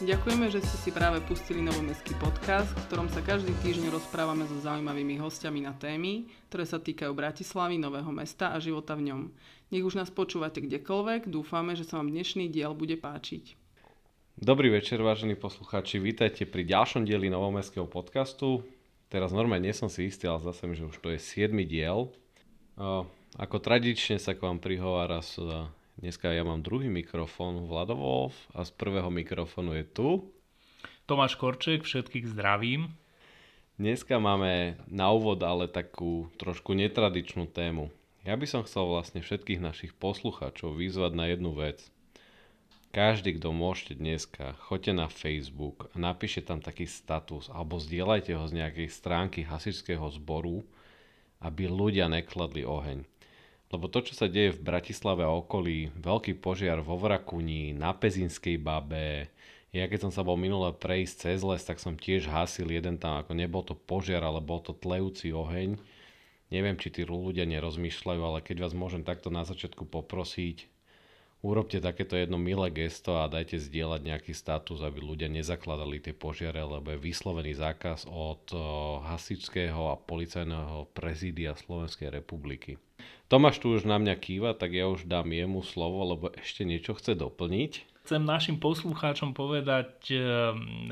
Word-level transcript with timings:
Ďakujeme, 0.00 0.48
že 0.48 0.64
ste 0.64 0.76
si 0.80 0.90
práve 0.96 1.20
pustili 1.28 1.60
novomestský 1.60 2.16
podcast, 2.16 2.72
v 2.72 2.84
ktorom 2.88 3.12
sa 3.12 3.20
každý 3.20 3.52
týždeň 3.60 3.92
rozprávame 3.92 4.48
so 4.48 4.56
zaujímavými 4.64 5.20
hostiami 5.20 5.60
na 5.60 5.76
témy, 5.76 6.24
ktoré 6.48 6.64
sa 6.64 6.80
týkajú 6.80 7.12
Bratislavy, 7.12 7.76
Nového 7.76 8.08
mesta 8.08 8.48
a 8.48 8.56
života 8.56 8.96
v 8.96 9.12
ňom. 9.12 9.20
Nech 9.68 9.84
už 9.84 10.00
nás 10.00 10.08
počúvate 10.08 10.64
kdekoľvek, 10.64 11.28
dúfame, 11.28 11.76
že 11.76 11.84
sa 11.84 12.00
vám 12.00 12.08
dnešný 12.16 12.48
diel 12.48 12.72
bude 12.72 12.96
páčiť. 12.96 13.60
Dobrý 14.40 14.72
večer, 14.72 15.04
vážení 15.04 15.36
poslucháči, 15.36 16.00
vítajte 16.00 16.48
pri 16.48 16.64
ďalšom 16.64 17.04
dieli 17.04 17.28
novomestského 17.28 17.84
podcastu. 17.84 18.64
Teraz 19.12 19.36
normálne 19.36 19.68
nie 19.68 19.76
som 19.76 19.92
si 19.92 20.08
istý, 20.08 20.32
ale 20.32 20.40
zase 20.40 20.64
mi, 20.64 20.80
že 20.80 20.88
už 20.88 20.96
to 20.96 21.12
je 21.12 21.20
7. 21.20 21.52
diel. 21.68 22.08
Ako 23.36 23.56
tradične 23.60 24.16
sa 24.16 24.32
k 24.32 24.48
vám 24.48 24.64
prihovára 24.64 25.20
Dneska 26.00 26.32
ja 26.32 26.40
mám 26.40 26.64
druhý 26.64 26.88
mikrofón 26.88 27.68
Vlado 27.68 27.92
Wolf 27.92 28.32
a 28.56 28.64
z 28.64 28.72
prvého 28.72 29.12
mikrofónu 29.12 29.76
je 29.76 29.84
tu 29.84 30.08
Tomáš 31.04 31.36
Korček, 31.36 31.84
všetkých 31.84 32.32
zdravím. 32.32 32.96
Dneska 33.76 34.16
máme 34.16 34.80
na 34.88 35.12
úvod 35.12 35.44
ale 35.44 35.68
takú 35.68 36.32
trošku 36.40 36.72
netradičnú 36.72 37.52
tému. 37.52 37.92
Ja 38.24 38.32
by 38.40 38.48
som 38.48 38.64
chcel 38.64 38.88
vlastne 38.88 39.20
všetkých 39.20 39.60
našich 39.60 39.92
poslucháčov 39.92 40.80
vyzvať 40.80 41.12
na 41.12 41.28
jednu 41.28 41.52
vec. 41.52 41.84
Každý, 42.96 43.36
kto 43.36 43.52
môžete 43.52 44.00
dneska, 44.00 44.56
choďte 44.56 44.96
na 44.96 45.06
Facebook 45.12 45.92
a 45.92 46.00
napíšte 46.00 46.48
tam 46.48 46.64
taký 46.64 46.88
status 46.88 47.52
alebo 47.52 47.76
zdieľajte 47.76 48.32
ho 48.40 48.48
z 48.48 48.56
nejakej 48.56 48.88
stránky 48.88 49.44
hasičského 49.44 50.08
zboru, 50.16 50.64
aby 51.44 51.68
ľudia 51.68 52.08
nekladli 52.08 52.64
oheň. 52.64 53.09
Lebo 53.70 53.86
to, 53.86 54.02
čo 54.02 54.18
sa 54.18 54.26
deje 54.26 54.58
v 54.58 54.66
Bratislave 54.66 55.22
a 55.22 55.30
okolí, 55.30 55.94
veľký 55.94 56.42
požiar 56.42 56.82
vo 56.82 56.98
Vrakuni, 56.98 57.70
na 57.70 57.94
Pezinskej 57.94 58.58
babe, 58.58 59.30
ja 59.70 59.86
keď 59.86 60.10
som 60.10 60.12
sa 60.12 60.26
bol 60.26 60.34
minule 60.34 60.74
prejsť 60.74 61.14
cez 61.30 61.38
les, 61.46 61.62
tak 61.62 61.78
som 61.78 61.94
tiež 61.94 62.26
hasil 62.26 62.66
jeden 62.66 62.98
tam, 62.98 63.22
ako 63.22 63.38
nebol 63.38 63.62
to 63.62 63.78
požiar, 63.78 64.26
ale 64.26 64.42
bol 64.42 64.58
to 64.58 64.74
tlejúci 64.74 65.30
oheň. 65.30 65.78
Neviem, 66.50 66.74
či 66.74 66.90
tí 66.90 67.06
ľudia 67.06 67.46
nerozmýšľajú, 67.46 68.18
ale 68.26 68.42
keď 68.42 68.66
vás 68.66 68.74
môžem 68.74 69.06
takto 69.06 69.30
na 69.30 69.46
začiatku 69.46 69.86
poprosiť, 69.86 70.66
urobte 71.40 71.80
takéto 71.80 72.16
jedno 72.16 72.36
milé 72.36 72.68
gesto 72.72 73.16
a 73.16 73.28
dajte 73.28 73.56
zdieľať 73.56 74.00
nejaký 74.04 74.32
status, 74.36 74.84
aby 74.84 75.00
ľudia 75.00 75.28
nezakladali 75.32 76.00
tie 76.00 76.12
požiare, 76.12 76.60
lebo 76.60 76.92
je 76.92 77.00
vyslovený 77.00 77.56
zákaz 77.56 78.08
od 78.08 78.52
hasičského 79.04 79.92
a 79.92 79.96
policajného 79.96 80.92
prezídia 80.92 81.56
Slovenskej 81.56 82.12
republiky. 82.12 82.76
Tomáš 83.30 83.62
tu 83.62 83.70
už 83.72 83.86
na 83.86 83.96
mňa 83.96 84.14
kýva, 84.18 84.50
tak 84.58 84.74
ja 84.74 84.90
už 84.90 85.06
dám 85.06 85.30
jemu 85.30 85.62
slovo, 85.62 86.02
lebo 86.02 86.34
ešte 86.34 86.66
niečo 86.66 86.98
chce 86.98 87.14
doplniť. 87.14 87.90
Chcem 88.00 88.26
našim 88.26 88.58
poslucháčom 88.58 89.36
povedať 89.36 90.10
eh, 90.10 90.18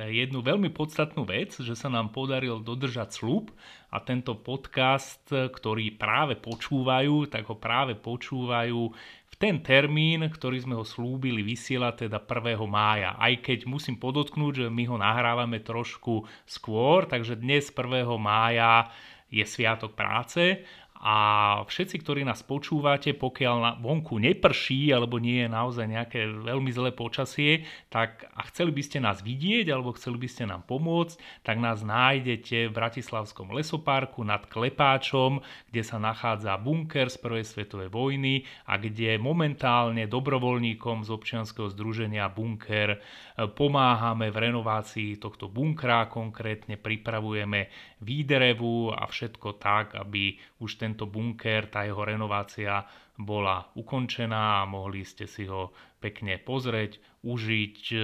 jednu 0.06 0.38
veľmi 0.44 0.70
podstatnú 0.70 1.26
vec, 1.26 1.56
že 1.58 1.74
sa 1.74 1.90
nám 1.90 2.14
podarilo 2.14 2.62
dodržať 2.62 3.10
slub 3.10 3.50
a 3.90 3.98
tento 3.98 4.38
podcast, 4.38 5.24
ktorý 5.26 5.98
práve 5.98 6.38
počúvajú, 6.38 7.26
tak 7.26 7.48
ho 7.48 7.56
práve 7.58 7.98
počúvajú 7.98 8.92
ten 9.38 9.62
termín, 9.62 10.26
ktorý 10.26 10.58
sme 10.66 10.74
ho 10.74 10.82
slúbili 10.82 11.46
vysielať, 11.46 12.10
teda 12.10 12.18
1. 12.26 12.58
mája. 12.66 13.14
Aj 13.14 13.30
keď 13.38 13.70
musím 13.70 13.94
podotknúť, 13.94 14.66
že 14.66 14.66
my 14.66 14.84
ho 14.90 14.98
nahrávame 14.98 15.62
trošku 15.62 16.26
skôr, 16.42 17.06
takže 17.06 17.38
dnes 17.38 17.70
1. 17.70 18.02
mája 18.18 18.90
je 19.30 19.44
Sviatok 19.46 19.94
práce 19.94 20.66
a 20.98 21.16
všetci, 21.62 22.02
ktorí 22.02 22.26
nás 22.26 22.42
počúvate, 22.42 23.14
pokiaľ 23.14 23.56
na 23.62 23.72
vonku 23.78 24.18
neprší 24.18 24.90
alebo 24.90 25.22
nie 25.22 25.46
je 25.46 25.48
naozaj 25.50 25.86
nejaké 25.86 26.26
veľmi 26.26 26.74
zlé 26.74 26.90
počasie, 26.90 27.62
tak 27.86 28.26
a 28.34 28.42
chceli 28.50 28.74
by 28.74 28.82
ste 28.82 28.98
nás 28.98 29.22
vidieť 29.22 29.70
alebo 29.70 29.94
chceli 29.94 30.18
by 30.18 30.28
ste 30.28 30.50
nám 30.50 30.66
pomôcť, 30.66 31.46
tak 31.46 31.62
nás 31.62 31.86
nájdete 31.86 32.66
v 32.66 32.74
Bratislavskom 32.74 33.54
lesoparku 33.54 34.26
nad 34.26 34.42
Klepáčom, 34.50 35.38
kde 35.70 35.82
sa 35.86 36.02
nachádza 36.02 36.58
bunker 36.58 37.06
z 37.14 37.18
Prvej 37.22 37.46
svetovej 37.46 37.94
vojny 37.94 38.42
a 38.66 38.74
kde 38.74 39.22
momentálne 39.22 40.10
dobrovoľníkom 40.10 41.06
z 41.06 41.14
občianskeho 41.14 41.70
združenia 41.70 42.26
Bunker 42.26 42.94
e, 42.94 42.98
pomáhame 43.46 44.34
v 44.34 44.50
renovácii 44.50 45.22
tohto 45.22 45.46
bunkra, 45.46 46.10
konkrétne 46.10 46.74
pripravujeme 46.74 47.70
výderevu 48.02 48.94
a 48.94 49.06
všetko 49.06 49.58
tak, 49.58 49.98
aby 49.98 50.38
už 50.62 50.78
ten 50.78 50.87
tento 50.88 51.04
bunker, 51.04 51.68
tá 51.68 51.84
jeho 51.84 52.00
renovácia 52.00 52.88
bola 53.20 53.68
ukončená 53.76 54.64
a 54.64 54.68
mohli 54.70 55.04
ste 55.04 55.28
si 55.28 55.44
ho 55.44 55.76
pekne 56.00 56.40
pozrieť, 56.40 56.96
užiť, 57.20 57.78
e, 57.92 57.98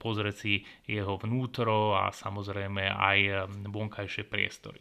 pozrieť 0.00 0.34
si 0.34 0.64
jeho 0.88 1.20
vnútro 1.20 1.92
a 1.92 2.08
samozrejme 2.08 2.88
aj 2.88 3.18
e, 3.20 3.32
vonkajšie 3.68 4.24
priestory. 4.24 4.80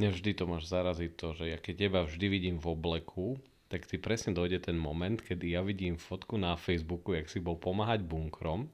Mňa 0.00 0.08
vždy 0.16 0.30
to 0.32 0.44
máš 0.48 0.70
zaraziť 0.72 1.12
to, 1.20 1.28
že 1.36 1.44
ja 1.52 1.58
keď 1.60 1.74
teba 1.76 2.00
vždy 2.06 2.26
vidím 2.30 2.56
v 2.56 2.66
obleku, 2.72 3.36
tak 3.68 3.84
ti 3.84 4.00
presne 4.00 4.32
dojde 4.32 4.70
ten 4.70 4.78
moment, 4.78 5.20
kedy 5.20 5.52
ja 5.52 5.60
vidím 5.60 6.00
fotku 6.00 6.40
na 6.40 6.56
Facebooku, 6.56 7.12
jak 7.12 7.28
si 7.28 7.42
bol 7.42 7.60
pomáhať 7.60 8.06
bunkrom 8.06 8.70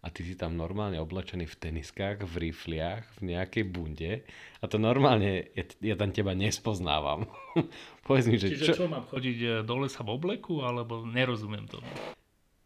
a 0.00 0.08
ty 0.08 0.24
si 0.24 0.32
tam 0.32 0.56
normálne 0.56 0.96
oblečený 0.96 1.44
v 1.44 1.58
teniskách, 1.60 2.24
v 2.24 2.48
rifliach, 2.48 3.04
v 3.20 3.36
nejakej 3.36 3.64
bunde 3.68 4.12
a 4.60 4.64
to 4.64 4.80
normálne, 4.80 5.52
ja, 5.52 5.64
ja 5.92 5.94
tam 6.00 6.08
teba 6.08 6.32
nespoznávam. 6.32 7.28
Povedz 8.08 8.26
mi, 8.32 8.40
že 8.40 8.56
Čiže 8.56 8.66
čo? 8.72 8.84
čo 8.84 8.88
mám 8.88 9.04
chodiť 9.12 9.38
e, 9.44 9.48
do 9.60 9.74
lesa 9.84 10.00
v 10.00 10.16
obleku, 10.16 10.64
alebo 10.64 11.04
nerozumiem 11.04 11.68
to? 11.68 11.84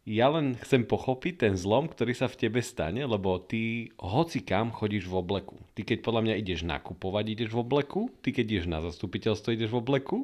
Ja 0.04 0.28
len 0.28 0.52
chcem 0.60 0.84
pochopiť 0.84 1.48
ten 1.48 1.54
zlom, 1.56 1.88
ktorý 1.88 2.12
sa 2.12 2.28
v 2.28 2.36
tebe 2.36 2.60
stane, 2.60 3.08
lebo 3.08 3.40
ty 3.40 3.88
hoci 3.96 4.44
kam 4.44 4.68
chodíš 4.68 5.08
v 5.08 5.16
obleku. 5.16 5.56
Ty 5.72 5.80
keď 5.80 5.98
podľa 6.04 6.22
mňa 6.28 6.34
ideš 6.44 6.60
nakupovať, 6.68 7.24
ideš 7.32 7.50
v 7.56 7.64
obleku, 7.64 8.12
ty 8.20 8.30
keď 8.36 8.44
ideš 8.44 8.66
na 8.68 8.84
zastupiteľstvo, 8.84 9.56
ideš 9.56 9.72
v 9.72 9.80
obleku. 9.80 10.18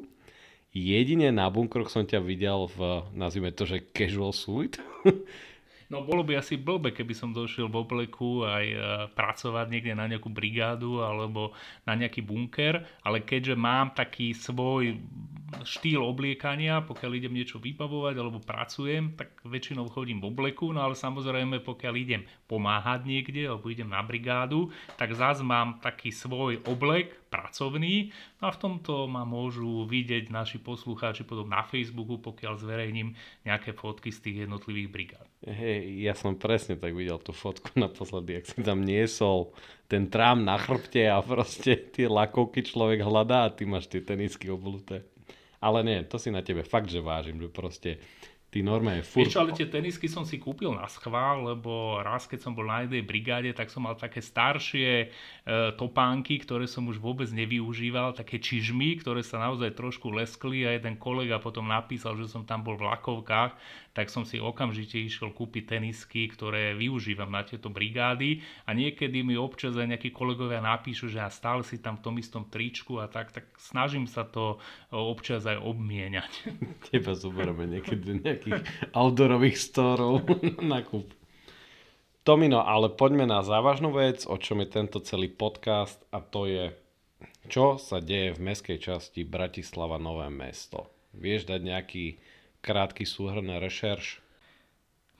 Jedine 0.71 1.33
na 1.33 1.49
bunkroch 1.49 1.89
som 1.89 2.05
ťa 2.05 2.21
videl 2.23 2.69
v, 2.77 3.09
nazvime 3.11 3.49
to, 3.51 3.65
že 3.67 3.83
casual 3.91 4.31
suit. 4.31 4.77
No 5.91 6.07
bolo 6.07 6.23
by 6.23 6.39
asi 6.39 6.55
blbe, 6.55 6.95
keby 6.95 7.11
som 7.11 7.35
došiel 7.35 7.67
v 7.67 7.83
obleku 7.83 8.47
aj 8.47 8.65
e, 8.71 8.77
pracovať 9.11 9.67
niekde 9.67 9.91
na 9.91 10.07
nejakú 10.07 10.31
brigádu 10.31 11.03
alebo 11.03 11.51
na 11.83 11.99
nejaký 11.99 12.23
bunker, 12.23 12.79
ale 13.03 13.27
keďže 13.27 13.59
mám 13.59 13.91
taký 13.91 14.31
svoj 14.31 14.95
štýl 15.67 15.99
obliekania, 15.99 16.79
pokiaľ 16.87 17.11
idem 17.19 17.35
niečo 17.35 17.59
vybavovať 17.59 18.15
alebo 18.15 18.39
pracujem, 18.39 19.19
tak 19.19 19.35
väčšinou 19.43 19.91
chodím 19.91 20.23
v 20.23 20.31
obleku, 20.31 20.71
no 20.71 20.79
ale 20.79 20.95
samozrejme 20.95 21.59
pokiaľ 21.59 21.93
idem 21.99 22.23
pomáhať 22.47 23.03
niekde 23.03 23.51
alebo 23.51 23.67
idem 23.67 23.91
na 23.91 23.99
brigádu, 23.99 24.71
tak 24.95 25.11
zás 25.11 25.43
mám 25.43 25.83
taký 25.83 26.15
svoj 26.15 26.63
oblek 26.63 27.19
pracovný 27.31 28.11
no 28.43 28.47
a 28.47 28.51
v 28.51 28.59
tomto 28.59 29.07
ma 29.07 29.23
môžu 29.23 29.87
vidieť 29.87 30.31
naši 30.31 30.59
poslucháči 30.59 31.23
potom 31.23 31.47
na 31.47 31.63
Facebooku, 31.63 32.19
pokiaľ 32.19 32.59
zverejním 32.59 33.15
nejaké 33.43 33.71
fotky 33.75 34.11
z 34.11 34.19
tých 34.23 34.37
jednotlivých 34.47 34.89
brigád. 34.91 35.27
Hej, 35.41 35.80
ja 35.81 36.13
som 36.13 36.37
presne 36.37 36.77
tak 36.77 36.93
videl 36.93 37.17
tú 37.19 37.33
fotku 37.33 37.73
naposledy, 37.83 38.39
ak 38.39 38.45
si 38.45 38.59
tam 38.61 38.85
niesol 38.85 39.51
ten 39.91 40.07
trám 40.07 40.45
na 40.45 40.55
chrbte 40.55 41.09
a 41.11 41.19
proste 41.19 41.75
tie 41.75 42.07
lakovky 42.07 42.63
človek 42.63 43.03
hľadá 43.03 43.49
a 43.49 43.53
ty 43.53 43.67
máš 43.67 43.91
tie 43.91 43.99
tenisky 43.99 44.47
obluté. 44.47 45.03
Ale 45.61 45.85
nie, 45.85 46.01
to 46.07 46.17
si 46.17 46.33
na 46.33 46.41
tebe 46.41 46.65
fakt, 46.65 46.89
že 46.89 47.03
vážim, 47.03 47.37
že 47.37 47.51
proste 47.51 48.01
Ty 48.51 48.67
normálne 48.67 48.99
furt... 48.99 49.31
Vieš 49.31 49.39
ale 49.39 49.55
tie 49.55 49.63
tenisky 49.63 50.11
som 50.11 50.27
si 50.27 50.35
kúpil 50.35 50.75
na 50.75 50.83
schvál, 50.91 51.55
lebo 51.55 52.03
raz, 52.03 52.27
keď 52.27 52.39
som 52.43 52.51
bol 52.51 52.67
na 52.67 52.83
jednej 52.83 52.99
brigáde, 52.99 53.55
tak 53.55 53.71
som 53.71 53.87
mal 53.87 53.95
také 53.95 54.19
staršie 54.19 54.91
e, 54.91 55.07
topánky, 55.79 56.35
ktoré 56.43 56.67
som 56.67 56.83
už 56.91 56.99
vôbec 56.99 57.31
nevyužíval, 57.31 58.11
také 58.11 58.43
čižmy, 58.43 58.99
ktoré 58.99 59.23
sa 59.23 59.39
naozaj 59.39 59.71
trošku 59.71 60.11
leskli 60.11 60.67
a 60.67 60.75
jeden 60.75 60.99
kolega 60.99 61.39
potom 61.39 61.71
napísal, 61.71 62.19
že 62.19 62.27
som 62.27 62.43
tam 62.43 62.59
bol 62.59 62.75
v 62.75 62.91
lakovkách, 62.91 63.55
tak 63.91 64.07
som 64.07 64.23
si 64.23 64.39
okamžite 64.39 64.95
išiel 64.95 65.35
kúpiť 65.35 65.75
tenisky, 65.75 66.31
ktoré 66.31 66.71
využívam 66.79 67.27
na 67.27 67.43
tieto 67.43 67.67
brigády 67.67 68.39
a 68.63 68.71
niekedy 68.71 69.19
mi 69.19 69.35
občas 69.35 69.75
aj 69.75 69.91
nejakí 69.91 70.15
kolegovia 70.15 70.63
napíšu, 70.63 71.11
že 71.11 71.19
ja 71.19 71.27
stále 71.27 71.67
si 71.67 71.75
tam 71.75 71.99
v 71.99 72.03
tom 72.07 72.15
istom 72.15 72.43
tričku 72.47 73.03
a 73.03 73.11
tak, 73.11 73.35
tak 73.35 73.51
snažím 73.59 74.07
sa 74.07 74.23
to 74.23 74.63
občas 74.95 75.43
aj 75.43 75.59
obmieniať. 75.59 76.31
Teba 76.87 77.11
zoberieme 77.11 77.67
niekedy 77.67 78.01
do 78.01 78.15
nejakých 78.23 78.63
outdoorových 78.95 79.57
storov 79.59 80.23
na 80.71 80.79
kúp. 80.83 81.11
Tomino, 82.21 82.61
ale 82.61 82.93
poďme 82.93 83.25
na 83.25 83.41
závažnú 83.41 83.97
vec, 83.97 84.29
o 84.29 84.37
čom 84.37 84.61
je 84.61 84.69
tento 84.69 85.01
celý 85.01 85.25
podcast 85.25 85.97
a 86.13 86.21
to 86.21 86.45
je, 86.45 86.69
čo 87.49 87.81
sa 87.81 87.97
deje 87.97 88.37
v 88.37 88.43
meskej 88.45 88.77
časti 88.77 89.25
Bratislava 89.25 89.97
Nové 89.97 90.29
mesto. 90.29 90.93
Vieš 91.17 91.49
dať 91.49 91.59
nejaký 91.65 92.05
krátky 92.61 93.03
súhrn 93.03 93.49
rešerš? 93.59 94.21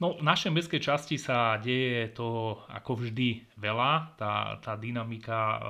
No, 0.01 0.17
v 0.17 0.25
našej 0.25 0.49
mestskej 0.49 0.81
časti 0.81 1.21
sa 1.21 1.61
deje 1.61 2.09
to 2.17 2.57
ako 2.73 3.05
vždy 3.05 3.45
veľa. 3.53 4.17
Tá, 4.17 4.57
tá 4.57 4.73
dynamika 4.73 5.37
eh, 5.37 5.61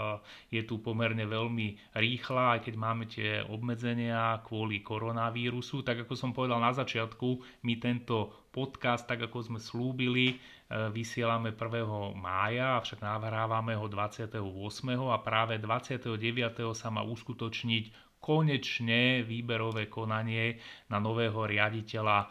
je 0.56 0.62
tu 0.64 0.80
pomerne 0.80 1.28
veľmi 1.28 1.92
rýchla, 1.92 2.56
aj 2.56 2.60
keď 2.64 2.76
máme 2.80 3.12
tie 3.12 3.44
obmedzenia 3.44 4.40
kvôli 4.48 4.80
koronavírusu. 4.80 5.84
Tak 5.84 6.08
ako 6.08 6.16
som 6.16 6.32
povedal 6.32 6.64
na 6.64 6.72
začiatku, 6.72 7.44
my 7.68 7.76
tento 7.76 8.48
podcast, 8.56 9.04
tak 9.04 9.28
ako 9.28 9.52
sme 9.52 9.60
slúbili, 9.60 10.40
eh, 10.40 10.88
vysielame 10.88 11.52
1. 11.52 12.16
mája, 12.16 12.80
avšak 12.80 13.04
nahrávame 13.04 13.76
ho 13.76 13.92
28. 13.92 15.12
a 15.12 15.20
práve 15.20 15.60
29. 15.60 16.72
sa 16.72 16.88
má 16.88 17.04
uskutočniť 17.04 18.11
konečne 18.22 19.26
výberové 19.26 19.90
konanie 19.90 20.62
na 20.94 21.02
nového 21.02 21.50
riaditeľa 21.50 22.30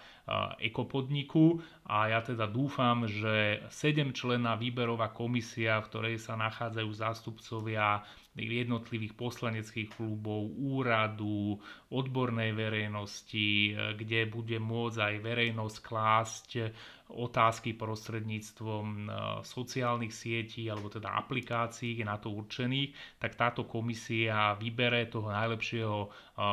ekopodniku. 0.63 1.59
A 1.91 2.15
ja 2.15 2.23
teda 2.23 2.47
dúfam, 2.47 3.11
že 3.11 3.67
7 3.67 4.15
člená 4.15 4.55
výberová 4.55 5.11
komisia, 5.11 5.83
v 5.83 5.89
ktorej 5.91 6.17
sa 6.23 6.39
nachádzajú 6.39 6.91
zástupcovia 6.95 8.07
jednotlivých 8.39 9.19
poslaneckých 9.19 9.91
klubov, 9.99 10.55
úradu, 10.55 11.59
odbornej 11.91 12.55
verejnosti, 12.55 13.75
kde 13.99 14.31
bude 14.31 14.63
môcť 14.63 14.99
aj 15.03 15.15
verejnosť 15.19 15.77
klásť 15.83 16.51
otázky 17.11 17.75
prostredníctvom 17.75 18.85
e, 18.87 19.09
sociálnych 19.43 20.15
sietí 20.15 20.71
alebo 20.71 20.87
teda 20.87 21.11
aplikácií 21.19 21.99
na 22.07 22.17
to 22.17 22.31
určených, 22.31 22.95
tak 23.19 23.35
táto 23.35 23.67
komisia 23.67 24.55
vybere 24.55 25.11
toho 25.11 25.29
najlepšieho 25.31 25.99
e, 26.07 26.09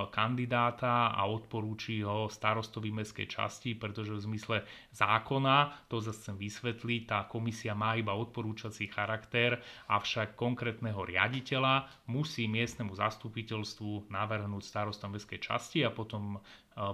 kandidáta 0.10 1.14
a 1.14 1.22
odporúči 1.30 2.02
ho 2.02 2.26
starostovi 2.28 2.90
mestskej 2.90 3.28
časti, 3.30 3.78
pretože 3.78 4.18
v 4.18 4.26
zmysle 4.34 4.58
zákona, 4.94 5.88
to 5.88 6.02
zase 6.02 6.28
chcem 6.28 6.38
vysvetliť, 6.42 7.02
tá 7.06 7.20
komisia 7.30 7.78
má 7.78 7.94
iba 7.94 8.18
odporúčací 8.18 8.90
charakter, 8.90 9.62
avšak 9.88 10.34
konkrétneho 10.34 11.06
riaditeľa 11.06 11.88
musí 12.10 12.50
miestnemu 12.50 12.98
zastupiteľstvu 12.98 14.10
navrhnúť 14.10 14.64
starostom 14.66 15.14
mestskej 15.14 15.40
časti 15.40 15.86
a 15.86 15.94
potom 15.94 16.36
e, 16.36 16.40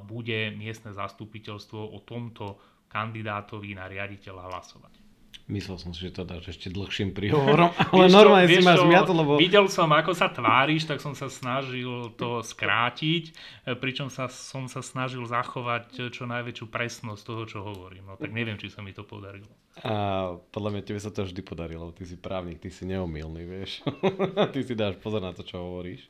bude 0.03 0.51
miestne 0.53 0.91
zastupiteľstvo 0.91 1.79
o 1.79 1.99
tomto 2.03 2.72
kandidátovi 2.93 3.73
na 3.73 3.89
riaditeľa 3.89 4.53
hlasovať. 4.53 5.03
Myslel 5.43 5.75
som 5.75 5.91
si, 5.91 6.07
že 6.07 6.15
to 6.15 6.23
dáš 6.23 6.55
ešte 6.55 6.71
dlhším 6.71 7.11
príhovorom, 7.11 7.75
ale 7.91 8.07
normálne 8.07 8.47
si 8.47 8.63
ma 8.63 8.79
zmiatol, 8.79 9.27
lebo... 9.27 9.31
Videl 9.35 9.67
som, 9.67 9.91
ako 9.91 10.15
sa 10.15 10.31
tváriš, 10.31 10.87
tak 10.87 11.03
som 11.03 11.11
sa 11.11 11.27
snažil 11.27 12.15
to 12.15 12.39
skrátiť, 12.39 13.35
pričom 13.83 14.07
sa, 14.07 14.31
som 14.31 14.71
sa 14.71 14.79
snažil 14.79 15.19
zachovať 15.27 16.15
čo 16.15 16.23
najväčšiu 16.31 16.65
presnosť 16.71 17.21
toho, 17.27 17.43
čo 17.43 17.59
hovorím. 17.59 18.07
No 18.07 18.15
tak 18.15 18.31
neviem, 18.31 18.55
či 18.55 18.71
sa 18.71 18.79
mi 18.79 18.95
to 18.95 19.03
podarilo. 19.03 19.51
A 19.83 20.31
podľa 20.55 20.79
mňa 20.79 20.83
tebe 20.87 20.99
sa 21.03 21.11
to 21.11 21.27
vždy 21.27 21.43
podarilo. 21.43 21.91
Ty 21.91 22.07
si 22.07 22.15
právnik, 22.15 22.63
ty 22.63 22.71
si 22.71 22.87
neomilný, 22.87 23.43
vieš. 23.43 23.83
ty 24.55 24.63
si 24.63 24.79
dáš 24.79 24.95
pozor 25.03 25.19
na 25.19 25.35
to, 25.35 25.43
čo 25.43 25.59
hovoríš. 25.59 26.07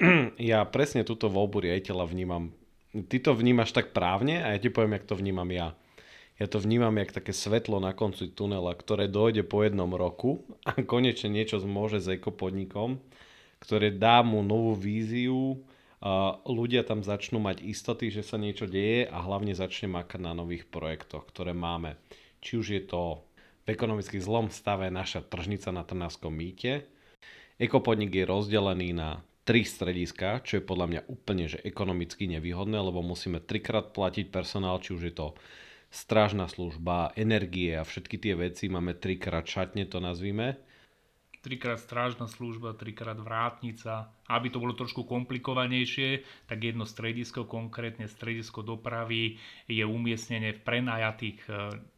ja 0.40 0.64
presne 0.64 1.04
túto 1.04 1.28
voľbu 1.28 1.68
riaditeľa 1.68 2.08
vnímam. 2.08 2.48
Ty 2.96 3.16
to 3.20 3.36
vnímaš 3.36 3.76
tak 3.76 3.92
právne 3.92 4.40
a 4.40 4.56
ja 4.56 4.58
ti 4.62 4.72
poviem, 4.72 4.96
jak 4.96 5.04
to 5.04 5.20
vnímam 5.20 5.52
ja 5.52 5.76
ja 6.38 6.46
to 6.50 6.58
vnímam 6.58 6.98
jak 6.98 7.14
také 7.14 7.30
svetlo 7.30 7.78
na 7.78 7.94
konci 7.94 8.30
tunela, 8.30 8.74
ktoré 8.74 9.06
dojde 9.06 9.46
po 9.46 9.62
jednom 9.62 9.90
roku 9.94 10.42
a 10.66 10.74
konečne 10.92 11.30
niečo 11.30 11.62
môže 11.62 12.02
s 12.02 12.10
ekopodnikom, 12.10 12.98
ktoré 13.62 13.94
dá 13.94 14.20
mu 14.26 14.42
novú 14.42 14.74
víziu, 14.74 15.62
a 16.04 16.36
ľudia 16.44 16.84
tam 16.84 17.00
začnú 17.00 17.40
mať 17.40 17.64
istoty, 17.64 18.12
že 18.12 18.20
sa 18.20 18.36
niečo 18.36 18.68
deje 18.68 19.08
a 19.08 19.24
hlavne 19.24 19.56
začne 19.56 19.88
makať 19.88 20.20
na 20.20 20.36
nových 20.36 20.68
projektoch, 20.68 21.24
ktoré 21.32 21.56
máme. 21.56 21.96
Či 22.44 22.52
už 22.60 22.66
je 22.76 22.82
to 22.84 23.24
v 23.64 23.72
ekonomicky 23.72 24.20
zlom 24.20 24.52
stave 24.52 24.92
naša 24.92 25.24
tržnica 25.24 25.72
na 25.72 25.80
Trnavskom 25.80 26.28
mýte. 26.28 26.84
Ekopodnik 27.56 28.12
je 28.12 28.28
rozdelený 28.28 28.92
na 28.92 29.24
tri 29.48 29.64
strediska, 29.64 30.44
čo 30.44 30.60
je 30.60 30.68
podľa 30.68 30.86
mňa 30.92 31.00
úplne 31.08 31.48
že 31.48 31.64
ekonomicky 31.64 32.28
nevýhodné, 32.28 32.76
lebo 32.76 33.00
musíme 33.00 33.40
trikrát 33.40 33.96
platiť 33.96 34.28
personál, 34.28 34.84
či 34.84 34.92
už 34.92 35.08
je 35.08 35.14
to 35.16 35.32
strážna 35.94 36.50
služba, 36.50 37.14
energie 37.14 37.78
a 37.78 37.86
všetky 37.86 38.18
tie 38.18 38.34
veci. 38.34 38.66
Máme 38.66 38.98
trikrát 38.98 39.46
šatne, 39.46 39.86
to 39.86 40.02
nazvime. 40.02 40.58
Trikrát 41.38 41.78
strážna 41.78 42.26
služba, 42.26 42.74
trikrát 42.74 43.20
vrátnica. 43.20 44.10
Aby 44.24 44.48
to 44.48 44.62
bolo 44.62 44.72
trošku 44.72 45.04
komplikovanejšie, 45.04 46.24
tak 46.48 46.64
jedno 46.64 46.88
stredisko, 46.88 47.44
konkrétne 47.44 48.08
stredisko 48.08 48.64
dopravy, 48.64 49.36
je 49.68 49.84
umiestnené 49.84 50.56
v 50.56 50.64
prenajatých 50.64 51.38
e, 51.44 51.52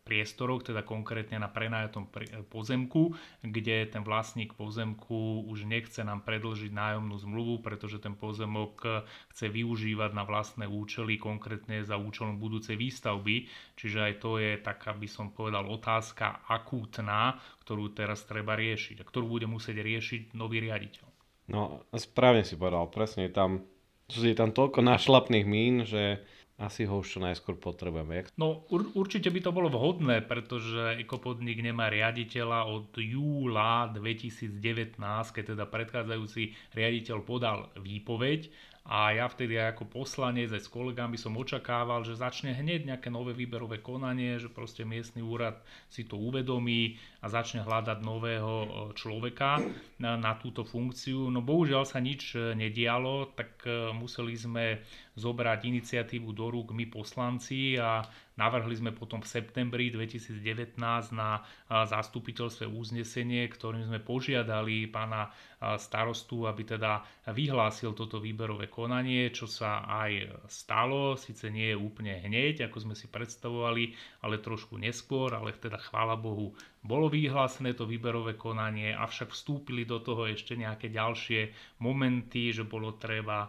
priestoroch, 0.06 0.62
teda 0.62 0.86
konkrétne 0.86 1.42
na 1.42 1.50
prenajatom 1.50 2.06
pozemku, 2.46 3.18
kde 3.42 3.90
ten 3.90 4.06
vlastník 4.06 4.54
pozemku 4.54 5.42
už 5.50 5.66
nechce 5.66 5.98
nám 6.06 6.22
predlžiť 6.22 6.70
nájomnú 6.70 7.18
zmluvu, 7.18 7.58
pretože 7.58 7.98
ten 7.98 8.14
pozemok 8.14 9.02
chce 9.34 9.50
využívať 9.50 10.14
na 10.14 10.22
vlastné 10.22 10.70
účely, 10.70 11.18
konkrétne 11.18 11.82
za 11.82 11.98
účelom 11.98 12.38
budúcej 12.38 12.78
výstavby. 12.78 13.50
Čiže 13.74 13.98
aj 13.98 14.14
to 14.22 14.38
je 14.38 14.62
taká, 14.62 14.94
by 14.94 15.10
som 15.10 15.34
povedal, 15.34 15.66
otázka 15.66 16.46
akútna, 16.46 17.42
ktorú 17.66 17.90
teraz 17.90 18.22
treba 18.22 18.54
riešiť 18.54 19.02
a 19.02 19.08
ktorú 19.08 19.26
bude 19.26 19.50
musieť 19.50 19.82
riešiť 19.82 20.22
nový 20.38 20.62
riaditeľ. 20.62 21.05
No, 21.46 21.86
správne 21.94 22.42
si 22.42 22.58
povedal, 22.58 22.90
presne 22.90 23.30
tam, 23.30 23.62
je 24.10 24.34
tam 24.34 24.50
toľko 24.50 24.82
našlapných 24.82 25.46
mín, 25.46 25.86
že 25.86 26.22
asi 26.56 26.88
ho 26.88 27.04
už 27.04 27.06
čo 27.06 27.20
najskôr 27.20 27.60
potrebujeme. 27.60 28.24
No 28.40 28.64
ur, 28.72 28.88
určite 28.96 29.28
by 29.28 29.40
to 29.44 29.52
bolo 29.52 29.68
vhodné, 29.68 30.24
pretože 30.24 30.96
Ekopodnik 30.96 31.60
nemá 31.60 31.92
riaditeľa 31.92 32.64
od 32.72 32.96
júla 32.96 33.92
2019, 33.92 34.96
keď 35.36 35.44
teda 35.52 35.64
predchádzajúci 35.68 36.56
riaditeľ 36.72 37.16
podal 37.28 37.68
výpoveď 37.76 38.48
a 38.86 39.10
ja 39.18 39.26
vtedy 39.26 39.58
ako 39.58 39.90
poslanec 39.90 40.54
aj 40.54 40.62
s 40.62 40.70
kolegami 40.70 41.18
som 41.18 41.34
očakával, 41.34 42.06
že 42.06 42.14
začne 42.14 42.54
hneď 42.54 42.86
nejaké 42.86 43.10
nové 43.10 43.34
výberové 43.34 43.82
konanie, 43.82 44.38
že 44.38 44.46
proste 44.46 44.86
miestny 44.86 45.26
úrad 45.26 45.58
si 45.90 46.06
to 46.06 46.14
uvedomí 46.14 46.94
a 47.26 47.34
začne 47.42 47.66
hľadať 47.66 48.06
nového 48.06 48.54
e, 48.62 48.68
človeka 48.94 49.58
na, 49.98 50.32
túto 50.38 50.62
funkciu. 50.62 51.26
No 51.26 51.42
bohužiaľ 51.42 51.82
sa 51.82 51.98
nič 51.98 52.38
e, 52.38 52.54
nedialo, 52.54 53.34
tak 53.34 53.66
e, 53.66 53.90
museli 53.90 54.38
sme 54.38 54.86
zobrať 55.18 55.66
iniciatívu 55.66 56.30
do 56.30 56.46
rúk 56.54 56.70
my 56.70 56.86
poslanci 56.86 57.74
a 57.74 58.06
Navrhli 58.36 58.76
sme 58.76 58.92
potom 58.92 59.24
v 59.24 59.32
septembri 59.32 59.88
2019 59.88 60.76
na 61.16 61.40
zastupiteľstve 61.72 62.68
uznesenie, 62.68 63.48
ktorým 63.48 63.88
sme 63.88 63.96
požiadali 63.96 64.84
pána 64.92 65.32
starostu, 65.80 66.44
aby 66.44 66.76
teda 66.76 67.00
vyhlásil 67.32 67.96
toto 67.96 68.20
výberové 68.20 68.68
konanie, 68.68 69.32
čo 69.32 69.48
sa 69.48 69.88
aj 69.88 70.36
stalo. 70.52 71.16
Sice 71.16 71.48
nie 71.48 71.72
je 71.72 71.80
úplne 71.80 72.12
hneď, 72.28 72.68
ako 72.68 72.84
sme 72.84 72.94
si 72.94 73.08
predstavovali, 73.08 73.96
ale 74.20 74.44
trošku 74.44 74.76
neskôr, 74.76 75.32
ale 75.32 75.56
teda 75.56 75.80
chvála 75.80 76.20
Bohu 76.20 76.52
bolo 76.84 77.08
vyhlásené 77.16 77.72
to 77.72 77.84
výberové 77.84 78.36
konanie, 78.36 78.92
avšak 78.92 79.32
vstúpili 79.32 79.82
do 79.82 79.98
toho 79.98 80.28
ešte 80.28 80.52
nejaké 80.52 80.92
ďalšie 80.92 81.48
momenty, 81.80 82.52
že 82.52 82.62
bolo 82.62 82.94
treba 82.94 83.48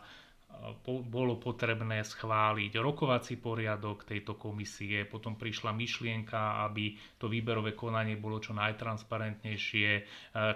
bolo 0.88 1.38
potrebné 1.38 2.02
schváliť 2.02 2.80
rokovací 2.80 3.38
poriadok 3.38 4.04
tejto 4.04 4.36
komisie, 4.36 5.06
potom 5.06 5.36
prišla 5.36 5.72
myšlienka, 5.72 6.64
aby 6.66 6.96
to 7.16 7.28
výberové 7.28 7.72
konanie 7.72 8.16
bolo 8.16 8.40
čo 8.40 8.52
najtransparentnejšie, 8.56 9.90
e, 9.94 10.02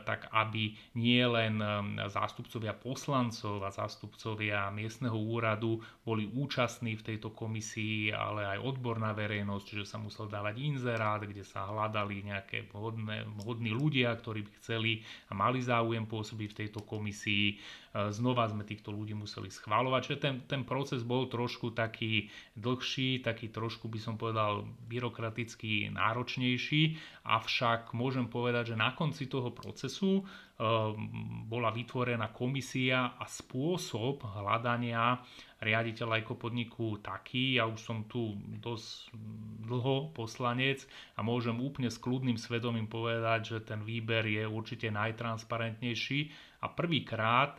tak 0.03 0.31
aby 0.31 0.73
nie 0.97 1.21
len 1.21 1.59
e, 1.59 1.65
zástupcovia 2.07 2.73
poslancov 2.73 3.61
a 3.61 3.69
zástupcovia 3.69 4.71
miestneho 4.71 5.15
úradu 5.15 5.79
boli 6.01 6.27
účastní 6.27 6.97
v 6.97 7.05
tejto 7.13 7.31
komisii, 7.31 8.09
ale 8.11 8.47
aj 8.57 8.59
odborná 8.63 9.11
verejnosť, 9.11 9.83
že 9.83 9.85
sa 9.85 9.99
musel 9.99 10.27
dávať 10.27 10.59
inzerát, 10.59 11.21
kde 11.23 11.45
sa 11.45 11.67
hľadali 11.67 12.25
nejaké 12.25 12.67
vhodné, 12.71 13.27
vhodní 13.43 13.71
ľudia, 13.71 14.11
ktorí 14.17 14.43
by 14.47 14.51
chceli 14.63 14.91
a 15.29 15.37
mali 15.37 15.61
záujem 15.61 16.03
pôsobiť 16.07 16.49
v 16.51 16.59
tejto 16.65 16.81
komisii. 16.83 17.45
E, 17.51 17.55
znova 18.09 18.47
sme 18.47 18.63
týchto 18.63 18.89
ľudí 18.89 19.11
museli 19.11 19.51
schváľovať, 19.81 20.01
čiže 20.05 20.19
ten, 20.21 20.35
ten 20.45 20.61
proces 20.61 21.01
bol 21.01 21.25
trošku 21.25 21.73
taký 21.73 22.29
dlhší, 22.53 23.25
taký 23.25 23.49
trošku 23.49 23.89
by 23.89 23.97
som 23.97 24.13
povedal 24.13 24.69
byrokraticky 24.85 25.89
náročnejší, 25.89 27.01
avšak 27.25 27.97
môžem 27.97 28.29
povedať, 28.29 28.73
že 28.73 28.75
na 28.77 28.93
konci 28.93 29.25
toho 29.25 29.49
procesu 29.49 30.21
e, 30.21 30.23
bola 31.49 31.73
vytvorená 31.73 32.29
komisia 32.29 33.17
a 33.17 33.25
spôsob 33.25 34.21
hľadania 34.21 35.17
riaditeľa 35.65 36.21
ekopodniku 36.21 37.01
taký, 37.01 37.57
ja 37.57 37.65
už 37.65 37.81
som 37.81 38.05
tu 38.05 38.37
dosť 38.37 39.17
dlho 39.65 40.13
poslanec 40.13 40.85
a 41.17 41.25
môžem 41.25 41.57
úplne 41.57 41.89
s 41.89 41.97
kľudným 41.97 42.37
svedomím 42.37 42.85
povedať, 42.85 43.57
že 43.57 43.57
ten 43.65 43.81
výber 43.81 44.29
je 44.29 44.45
určite 44.45 44.93
najtransparentnejší. 44.93 46.53
A 46.61 46.69
prvýkrát 46.69 47.57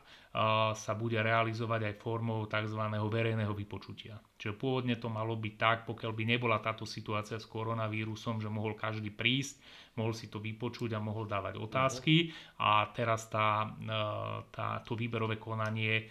sa 0.73 0.93
bude 0.97 1.21
realizovať 1.21 1.93
aj 1.93 1.95
formou 2.01 2.49
tzv. 2.49 2.81
verejného 2.89 3.53
vypočutia. 3.53 4.17
Čiže 4.41 4.57
pôvodne 4.57 4.97
to 4.97 5.13
malo 5.13 5.37
byť 5.37 5.55
tak, 5.61 5.79
pokiaľ 5.85 6.13
by 6.17 6.25
nebola 6.25 6.57
táto 6.65 6.89
situácia 6.89 7.37
s 7.37 7.45
koronavírusom, 7.45 8.41
že 8.41 8.49
mohol 8.49 8.73
každý 8.73 9.13
prísť, 9.13 9.61
mohol 10.01 10.17
si 10.17 10.33
to 10.33 10.41
vypočuť 10.41 10.97
a 10.97 11.05
mohol 11.05 11.29
dávať 11.29 11.61
otázky 11.61 12.33
a 12.57 12.89
teraz 12.97 13.29
tá, 13.29 13.77
e, 13.77 14.01
tá, 14.49 14.81
to 14.89 14.97
výberové 14.97 15.37
konanie 15.37 15.95
e, 16.01 16.05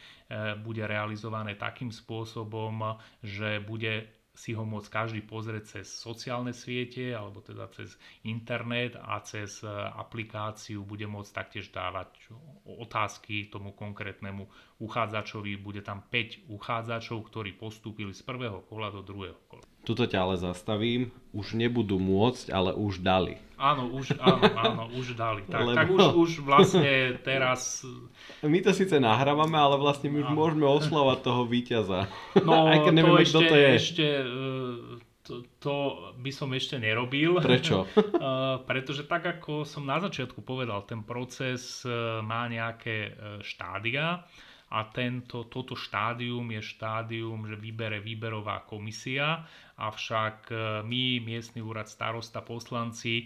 bude 0.61 0.85
realizované 0.85 1.57
takým 1.57 1.89
spôsobom, 1.89 3.01
že 3.25 3.57
bude 3.57 4.20
si 4.31 4.55
ho 4.55 4.63
môcť 4.63 4.89
každý 4.89 5.21
pozrieť 5.27 5.79
cez 5.79 5.87
sociálne 5.91 6.55
siete 6.55 7.11
alebo 7.11 7.43
teda 7.43 7.67
cez 7.75 7.99
internet 8.23 8.95
a 8.95 9.19
cez 9.21 9.59
e, 9.61 9.67
aplikáciu 9.71 10.87
bude 10.87 11.03
môcť 11.07 11.31
taktiež 11.35 11.71
dávať 11.71 12.31
otázky 12.63 13.51
tomu 13.51 13.75
konkrétnemu 13.75 14.47
uchádzačovi. 14.79 15.59
Bude 15.59 15.83
tam 15.83 16.07
5 16.07 16.47
uchádzačov, 16.47 17.27
ktorí 17.27 17.59
postúpili 17.59 18.15
z 18.15 18.23
prvého 18.23 18.63
kola 18.65 18.87
do 18.89 19.03
druhého 19.03 19.39
kola. 19.51 19.70
Tuto 19.81 20.05
ťa 20.05 20.19
ale 20.21 20.35
zastavím. 20.37 21.09
Už 21.33 21.57
nebudú 21.57 21.97
môcť, 21.97 22.53
ale 22.53 22.71
už 22.77 23.01
dali. 23.01 23.41
Áno, 23.61 23.93
už, 23.93 24.17
áno, 24.17 24.41
áno, 24.57 24.83
už 24.97 25.13
dali. 25.13 25.45
Tak, 25.45 25.61
Lebo... 25.61 25.77
tak 25.77 25.87
už, 25.93 26.05
už 26.17 26.31
vlastne 26.41 27.13
teraz... 27.21 27.85
My 28.41 28.57
to 28.57 28.73
síce 28.73 28.97
nahrávame, 28.97 29.53
ale 29.53 29.77
vlastne 29.77 30.09
my 30.09 30.25
už 30.25 30.29
áno. 30.33 30.37
môžeme 30.37 30.65
oslavať 30.65 31.17
toho 31.21 31.45
víťaza. 31.45 32.09
No, 32.41 32.65
Aj 32.65 32.81
keď 32.81 32.93
nevieme, 32.93 33.21
to 33.21 33.25
ešte, 33.25 33.37
kto 33.37 33.39
to 33.45 33.55
je. 33.55 33.69
Ešte, 33.77 34.07
e, 34.09 34.25
to, 35.21 35.33
to 35.61 35.75
by 36.17 36.31
som 36.33 36.49
ešte 36.57 36.81
nerobil. 36.81 37.37
Prečo? 37.37 37.85
Uh, 37.85 38.57
pretože 38.69 39.05
tak, 39.05 39.29
ako 39.29 39.61
som 39.61 39.85
na 39.85 40.01
začiatku 40.01 40.41
povedal, 40.41 40.81
ten 40.89 41.05
proces 41.05 41.85
uh, 41.85 42.25
má 42.25 42.49
nejaké 42.49 43.13
štádia 43.45 44.25
a 44.71 44.87
tento, 44.87 45.51
toto 45.51 45.75
štádium 45.75 46.47
je 46.55 46.63
štádium, 46.63 47.43
že 47.43 47.59
vybere 47.59 47.99
výberová 47.99 48.63
komisia, 48.63 49.43
avšak 49.75 50.47
e, 50.47 50.55
my, 50.87 51.19
miestny 51.19 51.59
úrad 51.59 51.91
starosta, 51.91 52.39
poslanci 52.39 53.25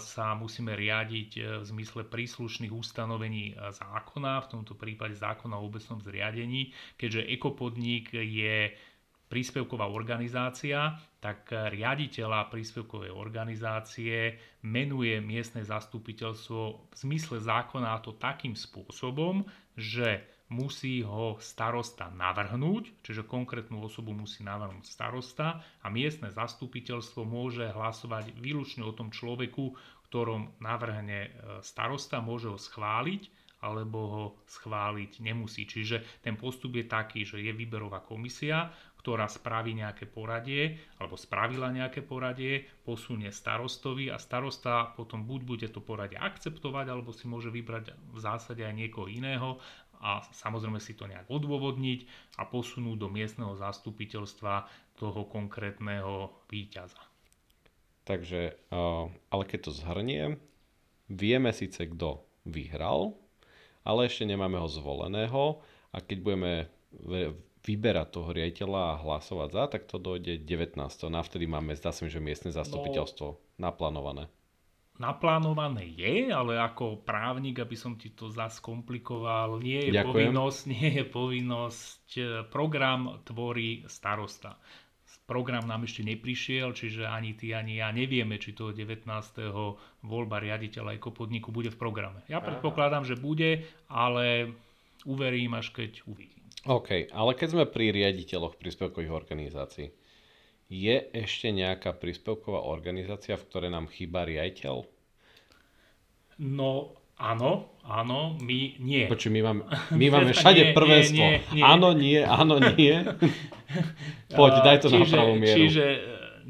sa 0.00 0.32
musíme 0.32 0.72
riadiť 0.72 1.30
e, 1.36 1.40
v 1.60 1.64
zmysle 1.68 2.08
príslušných 2.08 2.72
ustanovení 2.72 3.52
zákona, 3.60 4.40
v 4.40 4.50
tomto 4.56 4.72
prípade 4.72 5.20
zákona 5.20 5.60
o 5.60 5.68
obecnom 5.68 6.00
zriadení, 6.00 6.72
keďže 6.96 7.28
ekopodnik 7.28 8.16
je 8.16 8.72
príspevková 9.28 9.86
organizácia, 9.86 10.96
tak 11.22 11.52
riaditeľa 11.52 12.50
príspevkovej 12.50 13.14
organizácie 13.14 14.34
menuje 14.66 15.22
miestne 15.22 15.62
zastupiteľstvo 15.62 16.60
v 16.90 16.94
zmysle 16.96 17.38
zákona 17.38 17.94
a 17.94 18.02
to 18.02 18.18
takým 18.18 18.58
spôsobom, 18.58 19.46
že 19.78 20.39
musí 20.50 21.06
ho 21.06 21.38
starosta 21.38 22.10
navrhnúť, 22.10 23.06
čiže 23.06 23.22
konkrétnu 23.22 23.86
osobu 23.86 24.10
musí 24.10 24.42
navrhnúť 24.42 24.82
starosta 24.82 25.62
a 25.80 25.86
miestne 25.88 26.34
zastupiteľstvo 26.34 27.22
môže 27.22 27.70
hlasovať 27.70 28.34
výlučne 28.34 28.82
o 28.82 28.90
tom 28.90 29.14
človeku, 29.14 29.78
ktorom 30.10 30.58
navrhne 30.58 31.20
e, 31.22 31.30
starosta, 31.62 32.18
môže 32.18 32.50
ho 32.50 32.58
schváliť 32.58 33.30
alebo 33.60 33.98
ho 34.08 34.24
schváliť 34.48 35.20
nemusí. 35.20 35.68
Čiže 35.68 36.24
ten 36.24 36.34
postup 36.34 36.80
je 36.80 36.88
taký, 36.88 37.28
že 37.28 37.44
je 37.44 37.52
výberová 37.52 38.00
komisia, 38.00 38.72
ktorá 39.00 39.28
spraví 39.28 39.72
nejaké 39.76 40.04
poradie, 40.04 40.76
alebo 41.00 41.16
spravila 41.16 41.72
nejaké 41.72 42.04
poradie, 42.04 42.68
posunie 42.84 43.32
starostovi 43.32 44.12
a 44.12 44.20
starosta 44.20 44.92
potom 44.92 45.24
buď 45.24 45.40
bude 45.44 45.68
to 45.72 45.80
poradie 45.80 46.20
akceptovať, 46.20 46.86
alebo 46.88 47.12
si 47.12 47.24
môže 47.24 47.48
vybrať 47.48 47.96
v 47.96 48.18
zásade 48.20 48.60
aj 48.60 48.76
niekoho 48.76 49.08
iného 49.08 49.56
a 50.00 50.24
samozrejme 50.32 50.80
si 50.80 50.96
to 50.96 51.04
nejak 51.04 51.28
odôvodniť 51.28 52.08
a 52.40 52.48
posunúť 52.48 52.96
do 52.96 53.08
miestneho 53.12 53.52
zastupiteľstva 53.52 54.66
toho 54.96 55.28
konkrétneho 55.28 56.32
víťaza. 56.48 57.00
Takže, 58.08 58.56
ale 59.30 59.42
keď 59.44 59.68
to 59.68 59.72
zhrniem, 59.76 60.30
vieme 61.12 61.52
síce, 61.52 61.84
kto 61.84 62.24
vyhral, 62.48 63.14
ale 63.84 64.08
ešte 64.08 64.24
nemáme 64.24 64.56
ho 64.56 64.68
zvoleného 64.68 65.60
a 65.92 65.96
keď 66.00 66.18
budeme 66.24 66.52
vyberať 67.60 68.08
toho 68.08 68.32
riaditeľa 68.32 68.80
a 68.96 69.00
hlasovať 69.04 69.48
za, 69.52 69.64
tak 69.68 69.82
to 69.84 70.00
dojde 70.00 70.42
19. 70.48 70.80
Navtedy 71.12 71.44
máme, 71.44 71.76
zdá 71.76 71.92
sa 71.92 72.08
mi, 72.08 72.10
že 72.10 72.24
miestne 72.24 72.50
zastupiteľstvo 72.50 73.28
no, 73.28 73.40
naplánované 73.60 74.32
naplánované 75.00 75.88
je, 75.96 76.28
ale 76.28 76.60
ako 76.60 77.00
právnik, 77.00 77.64
aby 77.64 77.72
som 77.72 77.96
ti 77.96 78.12
to 78.12 78.28
zase 78.28 78.60
komplikoval, 78.60 79.56
nie 79.58 79.88
je 79.88 79.96
Ďakujem. 79.96 80.12
povinnosť, 80.12 80.60
nie 80.76 80.88
je 81.00 81.04
povinnosť, 81.08 82.06
e, 82.20 82.22
program 82.52 83.24
tvorí 83.24 83.88
starosta. 83.88 84.60
Program 85.24 85.62
nám 85.62 85.86
ešte 85.86 86.02
neprišiel, 86.02 86.74
čiže 86.74 87.06
ani 87.06 87.38
ty, 87.38 87.54
ani 87.54 87.78
ja 87.78 87.94
nevieme, 87.94 88.36
či 88.42 88.50
to 88.50 88.74
19. 88.74 89.06
voľba 90.02 90.42
riaditeľa 90.42 90.98
ekopodniku 90.98 91.54
bude 91.54 91.70
v 91.70 91.78
programe. 91.78 92.26
Ja 92.26 92.42
predpokladám, 92.42 93.06
že 93.06 93.14
bude, 93.14 93.62
ale 93.86 94.50
uverím, 95.06 95.54
až 95.54 95.70
keď 95.70 96.02
uvidím. 96.10 96.42
OK, 96.66 97.14
ale 97.14 97.30
keď 97.38 97.48
sme 97.56 97.64
pri 97.64 97.94
riaditeľoch 97.94 98.58
príspevkových 98.58 99.14
organizácií, 99.14 99.94
je 100.70 100.96
ešte 101.10 101.50
nejaká 101.50 101.90
príspevková 101.98 102.62
organizácia, 102.62 103.34
v 103.34 103.46
ktorej 103.50 103.70
nám 103.74 103.90
chýba 103.90 104.22
riaditeľ? 104.22 104.86
No, 106.38 106.94
áno, 107.18 107.74
áno, 107.82 108.38
my 108.38 108.78
nie. 108.78 109.10
Počuj, 109.10 109.34
my, 109.34 109.40
máme, 109.42 109.62
my 110.00 110.06
máme 110.08 110.30
všade 110.30 110.70
prvenstvo. 110.72 111.18
Nie, 111.18 111.42
nie, 111.50 111.58
nie. 111.58 111.62
Áno, 111.66 111.88
nie, 111.92 112.20
áno, 112.22 112.56
nie. 112.62 112.94
Poď, 114.38 114.52
daj 114.62 114.78
to 114.86 114.88
čiže, 114.94 115.02
na 115.02 115.06
pravú 115.10 115.34
mieru. 115.36 115.58
Čiže 115.58 115.84
e, 115.84 115.98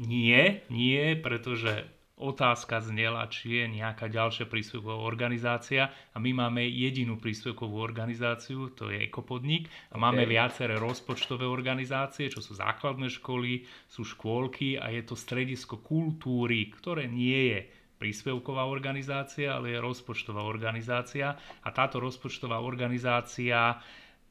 nie, 0.05 0.61
nie, 0.69 1.17
pretože 1.17 1.89
otázka 2.21 2.77
znela, 2.85 3.25
či 3.25 3.59
je 3.59 3.65
nejaká 3.81 4.05
ďalšia 4.05 4.45
príspevková 4.45 5.01
organizácia 5.01 5.89
a 6.13 6.17
my 6.21 6.31
máme 6.37 6.61
jedinú 6.69 7.17
príspevkovú 7.17 7.81
organizáciu, 7.81 8.69
to 8.77 8.93
je 8.93 9.01
Ekopodnik 9.09 9.65
a 9.89 9.97
okay. 9.97 10.03
máme 10.05 10.23
viaceré 10.29 10.77
rozpočtové 10.77 11.49
organizácie, 11.49 12.29
čo 12.29 12.45
sú 12.45 12.53
základné 12.53 13.09
školy, 13.09 13.65
sú 13.89 14.05
škôlky 14.05 14.77
a 14.77 14.93
je 14.93 15.01
to 15.01 15.17
stredisko 15.17 15.81
kultúry, 15.81 16.69
ktoré 16.69 17.09
nie 17.09 17.57
je 17.57 17.59
príspevková 17.97 18.65
organizácia, 18.65 19.57
ale 19.57 19.77
je 19.77 19.81
rozpočtová 19.81 20.41
organizácia 20.41 21.37
a 21.37 21.69
táto 21.69 22.01
rozpočtová 22.01 22.57
organizácia 22.57 23.77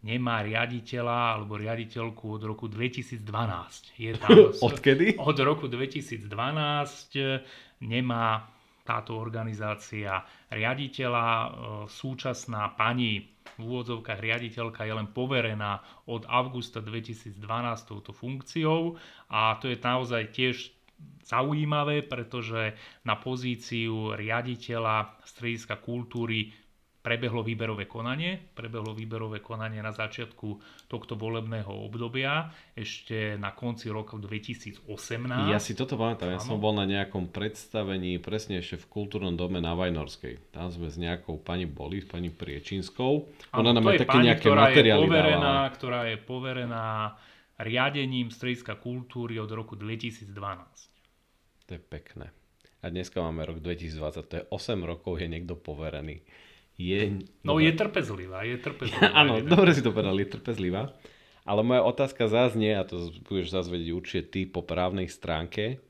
nemá 0.00 0.40
riaditeľa 0.40 1.38
alebo 1.38 1.60
riaditeľku 1.60 2.40
od 2.40 2.42
roku 2.42 2.66
2012. 2.66 3.20
Je 4.00 4.12
tam, 4.16 4.32
Odkedy? 4.68 5.20
Od 5.20 5.38
roku 5.44 5.68
2012 5.68 6.26
nemá 7.80 8.46
táto 8.84 9.16
organizácia 9.16 10.24
riaditeľa. 10.50 11.26
E, 11.26 11.48
súčasná 11.86 12.74
pani 12.74 13.22
v 13.56 13.62
úvodzovkách 13.62 14.20
riaditeľka 14.20 14.82
je 14.88 14.94
len 14.94 15.08
poverená 15.10 15.78
od 16.08 16.24
augusta 16.26 16.80
2012 16.80 17.38
touto 17.84 18.10
funkciou 18.10 18.96
a 19.28 19.60
to 19.60 19.68
je 19.68 19.76
naozaj 19.76 20.32
tiež 20.32 20.56
zaujímavé, 21.24 22.04
pretože 22.04 22.76
na 23.04 23.16
pozíciu 23.16 24.16
riaditeľa 24.16 25.20
strediska 25.24 25.80
kultúry 25.80 26.52
prebehlo 27.00 27.40
výberové 27.40 27.88
konanie. 27.88 28.36
Prebehlo 28.52 28.92
výberové 28.92 29.40
konanie 29.40 29.80
na 29.80 29.92
začiatku 29.92 30.60
tohto 30.86 31.16
volebného 31.16 31.72
obdobia, 31.72 32.52
ešte 32.76 33.40
na 33.40 33.56
konci 33.56 33.88
roku 33.88 34.20
2018. 34.20 34.84
Ja 35.48 35.56
si 35.56 35.72
toto 35.72 35.96
pamätám, 35.96 36.36
ja 36.36 36.40
som 36.40 36.60
bol 36.60 36.76
na 36.76 36.84
nejakom 36.84 37.32
predstavení, 37.32 38.20
presne 38.20 38.60
ešte 38.60 38.84
v 38.84 38.86
kultúrnom 38.92 39.32
dome 39.34 39.64
na 39.64 39.72
Vajnorskej. 39.72 40.52
Tam 40.52 40.68
sme 40.68 40.92
s 40.92 41.00
nejakou 41.00 41.40
pani 41.40 41.64
boli, 41.64 42.04
s 42.04 42.06
pani 42.08 42.28
Priečinskou. 42.28 43.12
Ona 43.56 43.72
nám 43.72 43.96
aj 43.96 44.04
také 44.04 44.18
pani, 44.20 44.26
nejaké 44.28 44.48
materiály 44.52 45.08
je 45.08 45.10
poverená, 45.10 45.40
dávala. 45.40 45.72
Ktorá 45.72 46.00
je 46.04 46.16
poverená 46.20 46.86
riadením 47.60 48.28
strediska 48.28 48.76
kultúry 48.76 49.40
od 49.40 49.48
roku 49.48 49.76
2012. 49.76 50.32
To 51.68 51.70
je 51.76 51.80
pekné. 51.80 52.28
A 52.80 52.88
dneska 52.88 53.20
máme 53.20 53.44
rok 53.44 53.60
2020, 53.60 54.24
to 54.24 54.34
je 54.40 54.44
8 54.48 54.88
rokov, 54.88 55.20
je 55.20 55.28
niekto 55.28 55.52
poverený 55.52 56.24
je... 56.80 57.00
No 57.44 57.60
je 57.60 57.72
trpezlivá, 57.76 58.48
je 58.48 58.56
trpezlivá. 58.56 59.12
Áno, 59.20 59.44
dobre 59.44 59.76
si 59.76 59.84
to 59.84 59.92
povedal, 59.92 60.16
je 60.16 60.28
trpezlivá. 60.32 60.96
Ale 61.44 61.60
moja 61.60 61.84
otázka 61.84 62.28
zaznie, 62.28 62.76
a 62.76 62.88
to 62.88 63.12
budeš 63.28 63.52
zase 63.52 63.68
vedieť 63.68 63.90
určite 63.92 64.22
ty 64.32 64.40
po 64.48 64.64
právnej 64.64 65.08
stránke, 65.08 65.80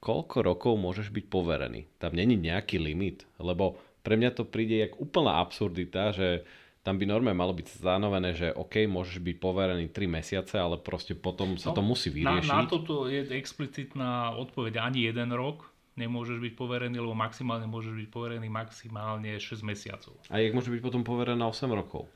koľko 0.00 0.44
rokov 0.44 0.72
môžeš 0.76 1.08
byť 1.12 1.24
poverený? 1.32 1.88
Tam 1.96 2.12
není 2.12 2.36
nejaký 2.36 2.76
limit, 2.76 3.24
lebo 3.40 3.80
pre 4.04 4.14
mňa 4.20 4.30
to 4.36 4.44
príde 4.46 4.76
jak 4.78 4.92
úplná 5.00 5.40
absurdita, 5.42 6.12
že 6.12 6.46
tam 6.86 7.02
by 7.02 7.04
normálne 7.10 7.34
malo 7.34 7.50
byť 7.50 7.82
stanovené, 7.82 8.30
že 8.38 8.54
OK, 8.54 8.86
môžeš 8.86 9.18
byť 9.18 9.36
poverený 9.42 9.90
3 9.90 10.06
mesiace, 10.06 10.54
ale 10.54 10.78
proste 10.78 11.18
potom 11.18 11.58
sa 11.58 11.74
no, 11.74 11.76
to 11.76 11.82
musí 11.82 12.14
vyriešiť. 12.14 12.46
Na, 12.46 12.62
na 12.62 12.70
toto 12.70 13.10
je 13.10 13.26
explicitná 13.34 14.38
odpoveď 14.38 14.78
ani 14.78 15.10
jeden 15.10 15.34
rok, 15.34 15.66
nemôžeš 15.96 16.38
byť 16.38 16.52
poverený, 16.54 17.00
lebo 17.00 17.16
maximálne 17.16 17.64
môžeš 17.68 17.96
byť 17.96 18.08
poverený 18.12 18.48
maximálne 18.52 19.40
6 19.40 19.64
mesiacov. 19.64 20.16
A 20.28 20.38
jak 20.38 20.52
môže 20.52 20.68
byť 20.68 20.80
potom 20.84 21.02
poverená 21.02 21.48
8 21.48 21.66
rokov? 21.72 22.08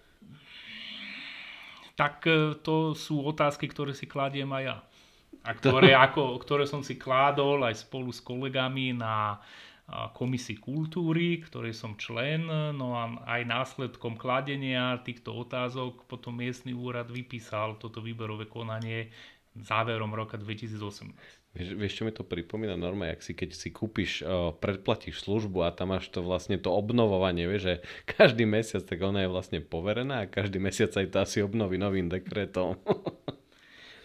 tak 2.00 2.24
e, 2.24 2.56
to 2.64 2.96
sú 2.96 3.20
otázky, 3.28 3.68
ktoré 3.68 3.92
si 3.92 4.08
kladiem 4.08 4.48
aj 4.56 4.64
ja. 4.64 4.76
A 5.44 5.52
ktoré, 5.52 5.92
ako, 5.92 6.40
ktoré 6.40 6.64
som 6.64 6.80
si 6.80 6.96
kládol 6.96 7.64
aj 7.68 7.84
spolu 7.84 8.12
s 8.12 8.24
kolegami 8.24 8.96
na 8.96 9.40
komisii 9.90 10.62
kultúry, 10.62 11.42
ktorej 11.42 11.74
som 11.74 11.98
člen, 11.98 12.46
no 12.78 12.94
a 12.94 13.10
aj 13.26 13.42
následkom 13.42 14.14
kladenia 14.14 15.02
týchto 15.02 15.34
otázok 15.34 16.06
potom 16.06 16.38
miestny 16.38 16.70
úrad 16.70 17.10
vypísal 17.10 17.74
toto 17.74 17.98
výberové 17.98 18.46
konanie 18.46 19.10
záverom 19.58 20.14
roka 20.14 20.38
2008. 20.38 21.10
Vieš, 21.50 21.68
vieš, 21.74 21.94
čo 21.98 22.06
mi 22.06 22.14
to 22.14 22.22
pripomína 22.22 22.78
norma, 22.78 23.10
jak 23.10 23.26
si 23.26 23.34
keď 23.34 23.50
si 23.58 23.74
kúpiš, 23.74 24.22
uh, 24.22 24.54
predplatíš 24.54 25.26
službu 25.26 25.66
a 25.66 25.74
tam 25.74 25.90
máš 25.90 26.06
to 26.14 26.22
vlastne 26.22 26.54
to 26.62 26.70
obnovovanie, 26.70 27.50
vieš, 27.50 27.62
že 27.66 27.74
každý 28.06 28.46
mesiac 28.46 28.86
tak 28.86 29.02
ona 29.02 29.26
je 29.26 29.32
vlastne 29.34 29.58
poverená 29.58 30.22
a 30.22 30.30
každý 30.30 30.62
mesiac 30.62 30.94
aj 30.94 31.10
to 31.10 31.18
asi 31.18 31.38
obnoví 31.42 31.74
novým 31.74 32.06
dekretom. 32.06 32.78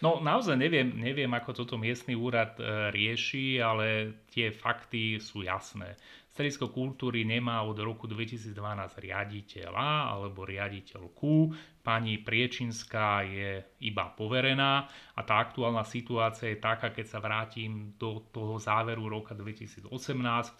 No 0.04 0.20
naozaj 0.20 0.60
neviem, 0.60 0.92
neviem, 0.92 1.32
ako 1.32 1.64
toto 1.64 1.80
miestny 1.80 2.12
úrad 2.12 2.52
e, 2.60 2.92
rieši, 2.92 3.64
ale 3.64 4.20
tie 4.28 4.52
fakty 4.52 5.16
sú 5.16 5.40
jasné. 5.40 5.96
Stredisko 6.36 6.68
kultúry 6.68 7.24
nemá 7.24 7.64
od 7.64 7.80
roku 7.80 8.04
2012 8.04 8.52
riaditeľa 9.00 10.12
alebo 10.12 10.44
riaditeľku. 10.44 11.48
Pani 11.80 12.20
Priečinská 12.20 13.24
je 13.24 13.64
iba 13.80 14.12
poverená 14.12 14.84
a 15.16 15.20
tá 15.24 15.40
aktuálna 15.40 15.80
situácia 15.88 16.52
je 16.52 16.60
taká, 16.60 16.92
keď 16.92 17.06
sa 17.08 17.24
vrátim 17.24 17.96
do 17.96 18.20
toho 18.28 18.60
záveru 18.60 19.08
roka 19.08 19.32
2018, 19.32 19.88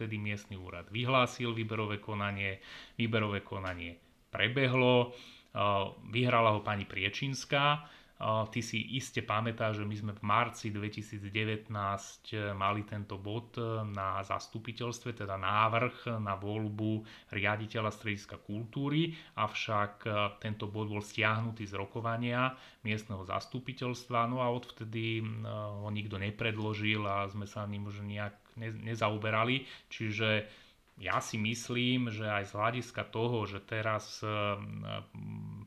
vtedy 0.01 0.17
miestny 0.17 0.57
úrad 0.57 0.89
vyhlásil 0.89 1.53
výberové 1.53 2.01
konanie. 2.01 2.57
Výberové 2.97 3.45
konanie 3.45 4.01
prebehlo, 4.33 5.13
e, 5.13 5.61
vyhrala 6.09 6.57
ho 6.57 6.65
pani 6.65 6.89
Priečinská 6.89 7.85
Ty 8.17 8.61
si 8.65 8.97
iste 8.97 9.21
pamätáš, 9.21 9.85
že 9.85 9.85
my 9.85 9.93
sme 9.93 10.13
v 10.17 10.25
marci 10.25 10.73
2019 10.73 11.69
eh, 11.69 12.57
mali 12.57 12.81
tento 12.89 13.21
bod 13.21 13.53
eh, 13.61 13.85
na 13.85 14.25
zastupiteľstve, 14.25 15.21
teda 15.21 15.37
návrh 15.37 16.17
na 16.25 16.33
voľbu 16.33 17.05
riaditeľa 17.29 17.93
strediska 17.93 18.41
kultúry, 18.41 19.13
avšak 19.37 19.95
eh, 20.09 20.13
tento 20.41 20.65
bod 20.65 20.89
bol 20.89 21.05
stiahnutý 21.05 21.69
z 21.69 21.77
rokovania 21.77 22.57
miestneho 22.89 23.21
zastupiteľstva, 23.21 24.33
no 24.33 24.41
a 24.41 24.49
odvtedy 24.49 25.21
ho 25.45 25.91
nikto 25.93 26.17
nepredložil 26.17 27.05
a 27.05 27.29
sme 27.29 27.45
sa 27.45 27.69
ním 27.69 27.91
už 27.91 28.01
nejak 28.01 28.57
nezauberali, 28.57 29.69
čiže 29.93 30.49
ja 30.97 31.21
si 31.21 31.37
myslím, 31.37 32.09
že 32.09 32.25
aj 32.25 32.49
z 32.49 32.53
hľadiska 32.57 33.03
toho, 33.13 33.45
že 33.45 33.61
teraz 33.61 34.25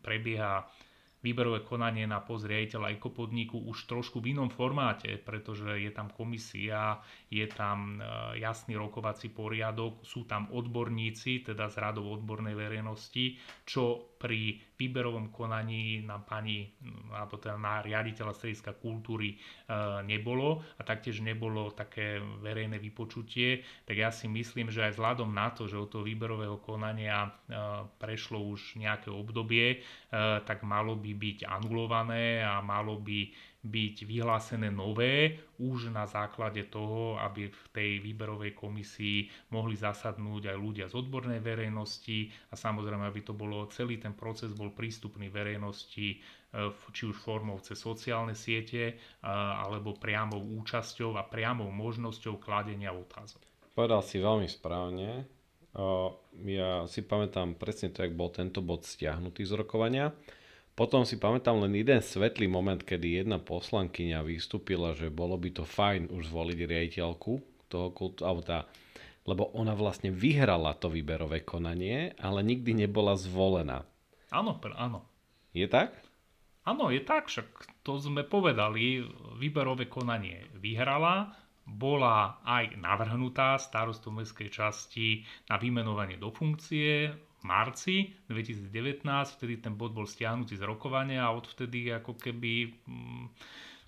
prebieha 0.01 0.65
výberové 1.19 1.67
konanie 1.67 2.07
na 2.07 2.23
post 2.23 2.47
riaditeľa 2.47 2.95
ekopodniku 2.95 3.59
už 3.67 3.91
trošku 3.91 4.23
v 4.23 4.31
inom 4.31 4.47
formáte, 4.47 5.19
pretože 5.19 5.67
je 5.75 5.91
tam 5.91 6.07
komisia, 6.15 7.03
je 7.27 7.43
tam 7.51 7.99
e, 7.99 8.39
jasný 8.39 8.79
rokovací 8.79 9.27
poriadok, 9.35 10.07
sú 10.07 10.23
tam 10.23 10.47
odborníci, 10.47 11.43
teda 11.43 11.67
z 11.67 11.75
radov 11.83 12.07
odbornej 12.23 12.55
verejnosti, 12.55 13.35
čo 13.67 14.15
pri 14.19 14.59
výberovom 14.75 15.31
konaní 15.31 16.03
na 16.03 16.19
pani, 16.19 16.71
alebo 17.11 17.39
teda 17.39 17.55
na 17.55 17.83
riaditeľa 17.83 18.35
strediska 18.35 18.79
kultúry 18.79 19.35
e, 19.35 19.37
nebolo 20.07 20.63
a 20.79 20.81
taktiež 20.87 21.19
nebolo 21.19 21.75
také 21.75 22.19
verejné 22.19 22.79
vypočutie, 22.79 23.63
tak 23.83 23.95
ja 23.99 24.07
si 24.11 24.31
myslím, 24.31 24.71
že 24.71 24.87
aj 24.87 24.95
vzhľadom 24.95 25.35
na 25.35 25.51
to, 25.51 25.67
že 25.67 25.75
od 25.75 25.91
toho 25.91 26.07
výberového 26.07 26.63
konania 26.63 27.27
e, 27.27 27.29
prešlo 27.99 28.39
už 28.39 28.79
nejaké 28.79 29.11
obdobie, 29.11 29.83
tak 30.47 30.65
malo 30.65 30.97
by 30.97 31.08
byť 31.15 31.47
anulované 31.47 32.41
a 32.43 32.59
malo 32.59 32.99
by 32.99 33.29
byť 33.59 34.07
vyhlásené 34.07 34.71
nové 34.71 35.35
už 35.59 35.91
na 35.91 36.07
základe 36.07 36.63
toho, 36.71 37.19
aby 37.19 37.51
v 37.51 37.65
tej 37.75 37.91
výberovej 37.99 38.55
komisii 38.55 39.27
mohli 39.51 39.75
zasadnúť 39.75 40.55
aj 40.55 40.57
ľudia 40.57 40.85
z 40.87 40.95
odbornej 40.95 41.43
verejnosti 41.43 42.31
a 42.51 42.55
samozrejme, 42.55 43.03
aby 43.03 43.19
to 43.19 43.35
bolo, 43.35 43.67
celý 43.67 43.99
ten 43.99 44.15
proces 44.15 44.55
bol 44.55 44.71
prístupný 44.71 45.27
verejnosti 45.27 46.07
e, 46.15 46.17
či 46.71 47.03
už 47.03 47.19
formou 47.19 47.59
cez 47.59 47.75
sociálne 47.75 48.31
siete 48.31 48.83
e, 48.87 48.93
alebo 49.27 49.99
priamou 49.99 50.39
účasťou 50.39 51.19
a 51.19 51.27
priamou 51.27 51.67
možnosťou 51.67 52.39
kladenia 52.39 52.95
otázok. 52.95 53.43
Povedal 53.75 53.99
si 54.07 54.23
veľmi 54.23 54.47
správne. 54.47 55.27
Ja 56.49 56.89
si 56.89 57.05
pamätám 57.05 57.53
presne 57.53 57.93
to, 57.93 58.01
jak 58.01 58.17
bol 58.17 58.33
tento 58.33 58.65
bod 58.65 58.89
stiahnutý 58.89 59.45
z 59.45 59.53
rokovania. 59.53 60.11
Potom 60.79 61.03
si 61.03 61.19
pamätám 61.19 61.59
len 61.59 61.75
jeden 61.75 61.99
svetlý 61.99 62.47
moment, 62.47 62.79
kedy 62.79 63.19
jedna 63.19 63.35
poslankyňa 63.35 64.23
vystúpila, 64.23 64.95
že 64.95 65.11
bolo 65.11 65.35
by 65.35 65.51
to 65.51 65.67
fajn 65.67 66.07
už 66.07 66.31
zvoliť 66.31 66.55
riaditeľku 66.55 67.31
toho 67.67 67.91
kultu, 67.91 68.23
alebo 68.23 68.39
tá, 68.39 68.63
lebo 69.27 69.51
ona 69.59 69.75
vlastne 69.75 70.07
vyhrala 70.07 70.71
to 70.79 70.87
výberové 70.87 71.43
konanie, 71.43 72.15
ale 72.15 72.39
nikdy 72.47 72.87
nebola 72.87 73.19
zvolená. 73.19 73.83
Áno, 74.31 74.55
áno. 74.79 75.03
Je 75.51 75.67
tak? 75.67 75.99
Áno, 76.63 76.95
je 76.95 77.03
tak, 77.03 77.27
však 77.27 77.83
to 77.83 77.99
sme 77.99 78.23
povedali, 78.23 79.03
výberové 79.35 79.91
konanie 79.91 80.47
vyhrala, 80.63 81.35
bola 81.67 82.39
aj 82.47 82.79
navrhnutá 82.79 83.59
starostom 83.59 84.23
mestskej 84.23 84.47
časti 84.47 85.27
na 85.51 85.59
vymenovanie 85.59 86.15
do 86.15 86.31
funkcie, 86.31 87.11
marci 87.43 88.15
2019, 88.27 89.03
vtedy 89.39 89.59
ten 89.63 89.73
bod 89.75 89.95
bol 89.95 90.07
stiahnutý 90.07 90.59
z 90.59 90.63
rokovania 90.63 91.27
a 91.27 91.35
odvtedy 91.35 91.91
ako 91.91 92.19
keby 92.19 92.75
um, 92.87 93.31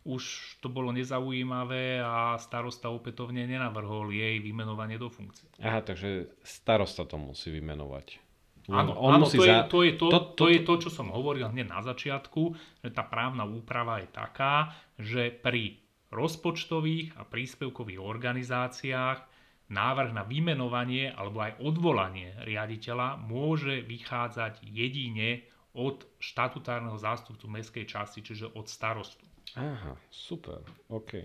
už 0.02 0.56
to 0.64 0.68
bolo 0.70 0.90
nezaujímavé 0.90 2.02
a 2.02 2.40
starosta 2.42 2.90
opätovne 2.90 3.46
nenavrhol 3.46 4.10
jej 4.10 4.42
vymenovanie 4.42 4.98
do 4.98 5.14
funkcie. 5.14 5.46
Aha, 5.62 5.86
takže 5.86 6.34
starosta 6.42 7.06
to 7.06 7.22
musí 7.22 7.54
vymenovať. 7.54 8.32
Áno, 8.70 8.94
on 8.94 9.18
áno 9.18 9.26
to, 9.26 9.42
za... 9.42 9.46
je, 9.46 9.58
to, 9.70 9.80
je 9.82 9.94
to, 9.98 10.06
to, 10.08 10.20
to, 10.22 10.34
to 10.38 10.46
je 10.54 10.60
to, 10.62 10.74
čo 10.88 10.90
som 10.94 11.10
hovoril 11.10 11.50
hneď 11.50 11.68
na 11.70 11.82
začiatku, 11.82 12.42
že 12.86 12.90
tá 12.94 13.02
právna 13.02 13.42
úprava 13.46 14.02
je 14.06 14.10
taká, 14.10 14.74
že 15.02 15.34
pri 15.34 15.82
rozpočtových 16.14 17.18
a 17.18 17.26
príspevkových 17.26 18.00
organizáciách 18.02 19.31
návrh 19.72 20.12
na 20.12 20.28
vymenovanie 20.28 21.16
alebo 21.16 21.40
aj 21.48 21.64
odvolanie 21.64 22.36
riaditeľa 22.44 23.24
môže 23.24 23.80
vychádzať 23.88 24.68
jedine 24.68 25.48
od 25.72 26.04
štatutárneho 26.20 27.00
zástupcu 27.00 27.48
mestskej 27.48 27.88
časti, 27.88 28.20
čiže 28.20 28.52
od 28.52 28.68
starostu. 28.68 29.24
Aha, 29.56 29.96
super, 30.12 30.60
OK. 30.92 31.24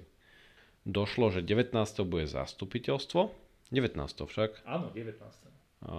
Došlo, 0.87 1.35
že 1.35 1.43
19. 1.43 1.75
bude 2.07 2.31
zastupiteľstvo, 2.31 3.35
19. 3.75 3.99
však. 3.99 4.63
Áno, 4.63 4.95
19. 4.95 5.19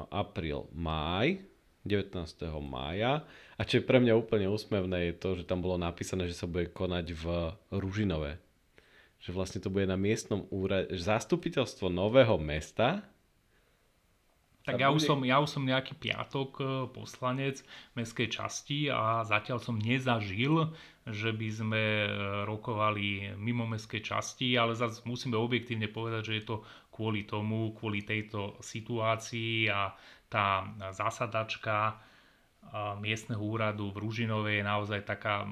Apríl, 0.07 0.71
máj, 0.71 1.43
19. 1.83 2.15
mája. 2.63 3.27
A 3.59 3.61
čo 3.67 3.79
je 3.79 3.87
pre 3.87 3.99
mňa 3.99 4.15
úplne 4.15 4.47
úsmevné 4.47 5.11
je 5.11 5.13
to, 5.19 5.29
že 5.35 5.43
tam 5.43 5.59
bolo 5.59 5.75
napísané, 5.75 6.31
že 6.31 6.39
sa 6.39 6.47
bude 6.47 6.71
konať 6.71 7.05
v 7.11 7.25
Ružinové 7.75 8.39
že 9.17 9.33
vlastne 9.33 9.59
to 9.59 9.73
bude 9.73 9.89
na 9.89 9.97
miestnom 9.97 10.45
úrade, 10.53 10.93
zastupiteľstvo 10.93 11.89
nového 11.89 12.37
mesta. 12.37 13.03
Tak 14.67 14.77
ja, 14.77 14.91
bude... 14.91 14.99
už 14.99 15.07
som, 15.07 15.19
ja 15.23 15.39
už 15.39 15.49
som 15.49 15.63
nejaký 15.63 15.95
piatok 15.95 16.49
e, 16.59 16.63
poslanec 16.91 17.63
mestskej 17.95 18.27
časti 18.27 18.91
a 18.91 19.23
zatiaľ 19.23 19.63
som 19.63 19.79
nezažil, 19.79 20.75
že 21.07 21.31
by 21.31 21.47
sme 21.47 21.83
e, 22.03 22.07
rokovali 22.43 23.31
mimo 23.39 23.63
mestskej 23.63 24.03
časti, 24.03 24.59
ale 24.59 24.75
zase 24.75 25.07
musíme 25.07 25.39
objektívne 25.39 25.87
povedať, 25.87 26.21
že 26.29 26.37
je 26.39 26.43
to 26.43 26.55
kvôli 26.91 27.23
tomu, 27.23 27.71
kvôli 27.79 28.03
tejto 28.03 28.59
situácii 28.59 29.71
a 29.71 29.95
tá 30.27 30.67
zasadačka 30.91 32.03
miestneho 32.99 33.39
úradu 33.39 33.95
v 33.95 34.01
Ružinovej 34.03 34.59
je 34.59 34.65
naozaj 34.65 34.99
taká 35.07 35.47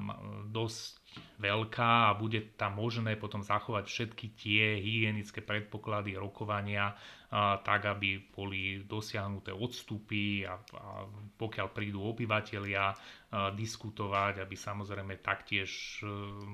dosť 0.52 1.00
veľká 1.36 2.12
a 2.12 2.16
bude 2.16 2.56
tam 2.56 2.80
možné 2.80 3.16
potom 3.20 3.44
zachovať 3.44 3.84
všetky 3.86 4.26
tie 4.36 4.80
hygienické 4.80 5.44
predpoklady 5.44 6.16
rokovania 6.16 6.96
tak, 7.66 7.90
aby 7.90 8.22
boli 8.32 8.86
dosiahnuté 8.86 9.50
odstupy 9.50 10.46
a, 10.46 10.56
a 10.56 11.04
pokiaľ 11.36 11.66
prídu 11.74 12.00
obyvateľia 12.06 12.94
diskutovať, 13.52 14.40
aby 14.40 14.54
samozrejme 14.54 15.18
taktiež 15.20 16.00
e, 16.00 16.06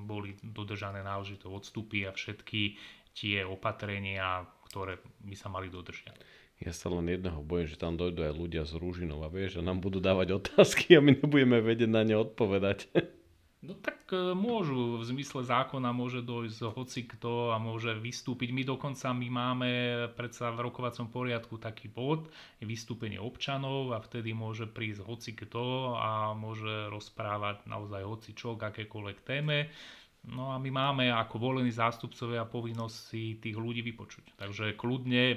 boli 0.03 0.35
dodržané 0.41 1.05
náležité 1.05 1.45
odstupy 1.45 2.09
a 2.09 2.11
všetky 2.11 2.75
tie 3.13 3.45
opatrenia, 3.45 4.43
ktoré 4.67 4.97
by 5.21 5.35
sa 5.37 5.47
mali 5.53 5.69
dodržiať. 5.69 6.17
Ja 6.63 6.73
sa 6.73 6.89
len 6.89 7.07
jedného 7.11 7.43
bojím, 7.45 7.69
že 7.69 7.77
tam 7.77 7.93
dojdú 7.95 8.25
aj 8.25 8.33
ľudia 8.33 8.63
z 8.65 8.79
Rúžinov 8.81 9.21
a 9.21 9.29
vieš, 9.29 9.59
že 9.59 9.65
nám 9.65 9.83
budú 9.83 10.01
dávať 10.01 10.41
otázky 10.41 10.97
a 10.97 11.03
my 11.03 11.19
nebudeme 11.19 11.61
vedieť 11.61 11.89
na 11.91 12.01
ne 12.01 12.17
odpovedať. 12.17 12.89
No 13.63 13.79
tak 13.79 14.11
e, 14.11 14.35
môžu, 14.35 14.99
v 14.99 15.07
zmysle 15.07 15.47
zákona 15.47 15.95
môže 15.95 16.19
dojsť 16.19 16.75
hoci 16.75 17.07
kto 17.07 17.55
a 17.55 17.57
môže 17.63 17.95
vystúpiť. 17.95 18.51
My 18.51 18.67
dokonca 18.67 19.15
my 19.15 19.27
máme 19.31 19.71
predsa 20.19 20.51
v 20.51 20.67
rokovacom 20.67 21.07
poriadku 21.07 21.55
taký 21.55 21.87
bod, 21.87 22.27
je 22.59 22.67
vystúpenie 22.67 23.23
občanov 23.23 23.95
a 23.95 24.03
vtedy 24.03 24.35
môže 24.35 24.67
prísť 24.67 25.07
hoci 25.07 25.31
kto 25.31 25.95
a 25.95 26.35
môže 26.35 26.91
rozprávať 26.91 27.63
naozaj 27.63 28.03
hoci 28.03 28.35
čo 28.35 28.59
akékoľvek 28.59 29.17
téme. 29.23 29.71
No 30.23 30.51
a 30.51 30.59
my 30.59 30.71
máme 30.71 31.11
ako 31.11 31.35
volení 31.35 31.71
zástupcovia 31.71 32.47
povinnosť 32.47 32.95
si 32.95 33.39
tých 33.43 33.59
ľudí 33.59 33.83
vypočuť. 33.83 34.39
Takže 34.39 34.75
kľudne, 34.79 35.35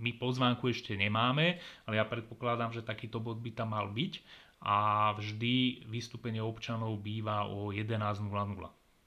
my 0.00 0.10
pozvánku 0.16 0.72
ešte 0.72 0.96
nemáme, 0.96 1.60
ale 1.84 1.94
ja 2.00 2.08
predpokladám, 2.08 2.72
že 2.72 2.80
takýto 2.80 3.20
bod 3.20 3.44
by 3.44 3.52
tam 3.52 3.76
mal 3.76 3.88
byť 3.92 4.43
a 4.64 5.12
vždy 5.12 5.84
vystúpenie 5.92 6.40
občanov 6.40 7.04
býva 7.04 7.44
o 7.44 7.68
11.00. 7.68 8.32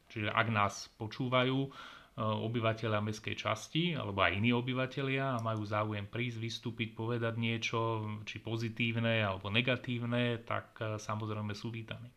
Čiže 0.08 0.30
ak 0.30 0.48
nás 0.54 0.88
počúvajú 1.02 1.58
e, 1.66 1.70
obyvateľia 2.22 3.02
mestskej 3.02 3.36
časti 3.36 3.84
alebo 3.98 4.22
aj 4.22 4.38
iní 4.38 4.54
obyvateľia 4.54 5.36
a 5.36 5.44
majú 5.44 5.66
záujem 5.66 6.06
prísť, 6.06 6.38
vystúpiť, 6.38 6.94
povedať 6.94 7.42
niečo, 7.42 8.06
či 8.24 8.38
pozitívne 8.40 9.26
alebo 9.26 9.50
negatívne, 9.50 10.46
tak 10.46 10.78
e, 10.78 11.02
samozrejme 11.02 11.52
sú 11.58 11.74
vítaní. 11.74 12.08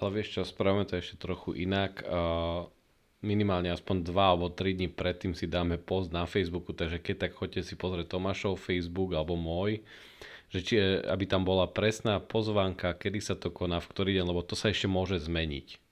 Ale 0.00 0.08
vieš 0.08 0.40
čo, 0.40 0.42
spravíme 0.42 0.88
to 0.88 0.96
ešte 0.96 1.20
trochu 1.20 1.52
inak. 1.52 2.00
E, 2.00 2.04
minimálne 3.20 3.68
aspoň 3.76 4.08
2 4.08 4.16
alebo 4.16 4.48
3 4.48 4.72
dní 4.72 4.88
predtým 4.88 5.36
si 5.36 5.44
dáme 5.44 5.76
post 5.76 6.16
na 6.16 6.24
Facebooku, 6.24 6.72
takže 6.72 6.98
keď 7.04 7.28
tak 7.28 7.32
choďte 7.36 7.60
si 7.60 7.74
pozrieť 7.76 8.16
Tomášov 8.16 8.56
Facebook 8.56 9.12
alebo 9.12 9.36
môj 9.36 9.84
že 10.50 10.60
či, 10.62 10.74
aby 11.02 11.24
tam 11.26 11.42
bola 11.42 11.66
presná 11.66 12.22
pozvánka, 12.22 12.94
kedy 12.94 13.18
sa 13.18 13.34
to 13.34 13.50
koná, 13.50 13.82
v 13.82 13.90
ktorý 13.90 14.10
deň, 14.20 14.26
lebo 14.30 14.42
to 14.46 14.54
sa 14.54 14.70
ešte 14.70 14.86
môže 14.86 15.18
zmeniť. 15.18 15.82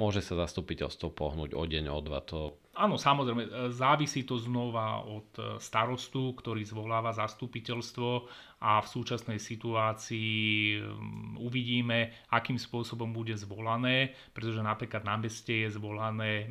Môže 0.00 0.24
sa 0.24 0.34
zastupiteľstvo 0.40 1.12
pohnúť 1.12 1.52
o 1.52 1.64
deň, 1.68 1.92
o 1.92 2.00
dva, 2.00 2.24
to 2.24 2.56
Áno, 2.82 2.98
samozrejme, 2.98 3.46
e, 3.46 3.50
závisí 3.70 4.26
to 4.26 4.34
znova 4.42 5.06
od 5.06 5.30
e, 5.38 5.42
starostu, 5.62 6.34
ktorý 6.34 6.66
zvoláva 6.66 7.14
zastupiteľstvo 7.14 8.26
a 8.58 8.82
v 8.82 8.88
súčasnej 8.90 9.38
situácii 9.38 10.82
uvidíme, 11.38 12.26
akým 12.34 12.58
spôsobom 12.58 13.14
bude 13.14 13.38
zvolané, 13.38 14.18
pretože 14.34 14.58
napríklad 14.66 15.06
na 15.06 15.14
meste 15.14 15.62
je 15.62 15.70
zvolané, 15.70 16.50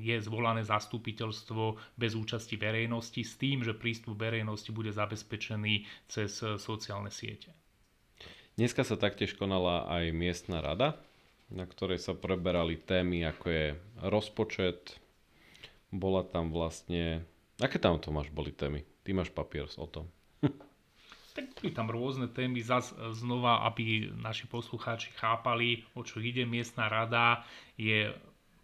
je 0.00 0.16
zvolané 0.24 0.64
zastupiteľstvo 0.64 1.76
bez 2.00 2.16
účasti 2.16 2.56
verejnosti 2.56 3.20
s 3.20 3.36
tým, 3.36 3.60
že 3.60 3.76
prístup 3.76 4.16
verejnosti 4.16 4.72
bude 4.72 4.88
zabezpečený 4.96 6.08
cez 6.08 6.40
e, 6.40 6.56
sociálne 6.56 7.12
siete. 7.12 7.52
Dneska 8.56 8.80
sa 8.80 8.96
taktiež 8.96 9.36
konala 9.36 9.84
aj 9.92 10.08
miestna 10.16 10.64
rada, 10.64 10.96
na 11.52 11.68
ktorej 11.68 12.00
sa 12.00 12.16
preberali 12.16 12.80
témy 12.80 13.28
ako 13.28 13.46
je 13.52 13.66
rozpočet, 14.00 15.04
bola 15.96 16.22
tam 16.24 16.52
vlastne... 16.52 17.24
Aké 17.56 17.80
tam 17.80 17.96
to 17.96 18.12
máš 18.12 18.28
boli 18.28 18.52
témy? 18.52 18.84
Ty 19.02 19.16
máš 19.16 19.32
papier 19.32 19.64
o 19.80 19.86
tom. 19.88 20.06
tak 21.36 21.52
boli 21.56 21.72
tam 21.72 21.92
rôzne 21.92 22.32
témy, 22.32 22.64
zas 22.64 22.96
znova, 23.12 23.64
aby 23.68 24.08
naši 24.16 24.48
poslucháči 24.48 25.12
chápali, 25.16 25.84
o 25.92 26.00
čo 26.00 26.20
ide. 26.20 26.48
Miestna 26.48 26.88
rada 26.88 27.44
je 27.76 28.12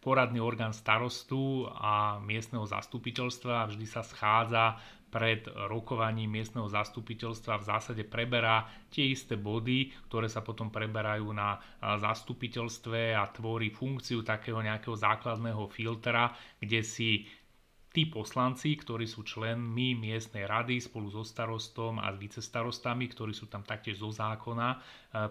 poradný 0.02 0.42
orgán 0.42 0.74
starostu 0.74 1.68
a 1.68 2.18
miestneho 2.18 2.66
zastupiteľstva 2.66 3.52
a 3.64 3.68
vždy 3.70 3.86
sa 3.86 4.02
schádza 4.02 4.80
pred 5.12 5.44
rokovaním 5.68 6.40
miestneho 6.40 6.64
zastupiteľstva 6.72 7.60
v 7.60 7.68
zásade 7.68 8.02
preberá 8.08 8.64
tie 8.88 9.12
isté 9.12 9.36
body, 9.36 9.92
ktoré 10.08 10.24
sa 10.24 10.40
potom 10.40 10.72
preberajú 10.72 11.28
na 11.36 11.60
zastupiteľstve 11.84 13.12
a 13.12 13.28
tvorí 13.28 13.68
funkciu 13.68 14.24
takého 14.24 14.64
nejakého 14.64 14.96
základného 14.96 15.68
filtra, 15.68 16.32
kde 16.56 16.80
si 16.80 17.28
tí 17.92 18.08
poslanci, 18.08 18.72
ktorí 18.72 19.04
sú 19.04 19.20
členmi 19.20 19.92
miestnej 19.92 20.48
rady 20.48 20.80
spolu 20.80 21.12
so 21.12 21.20
starostom 21.20 22.00
a 22.00 22.08
s 22.08 22.16
vicestarostami, 22.16 23.04
ktorí 23.04 23.36
sú 23.36 23.52
tam 23.52 23.60
taktiež 23.60 24.00
zo 24.00 24.08
zákona, 24.08 24.80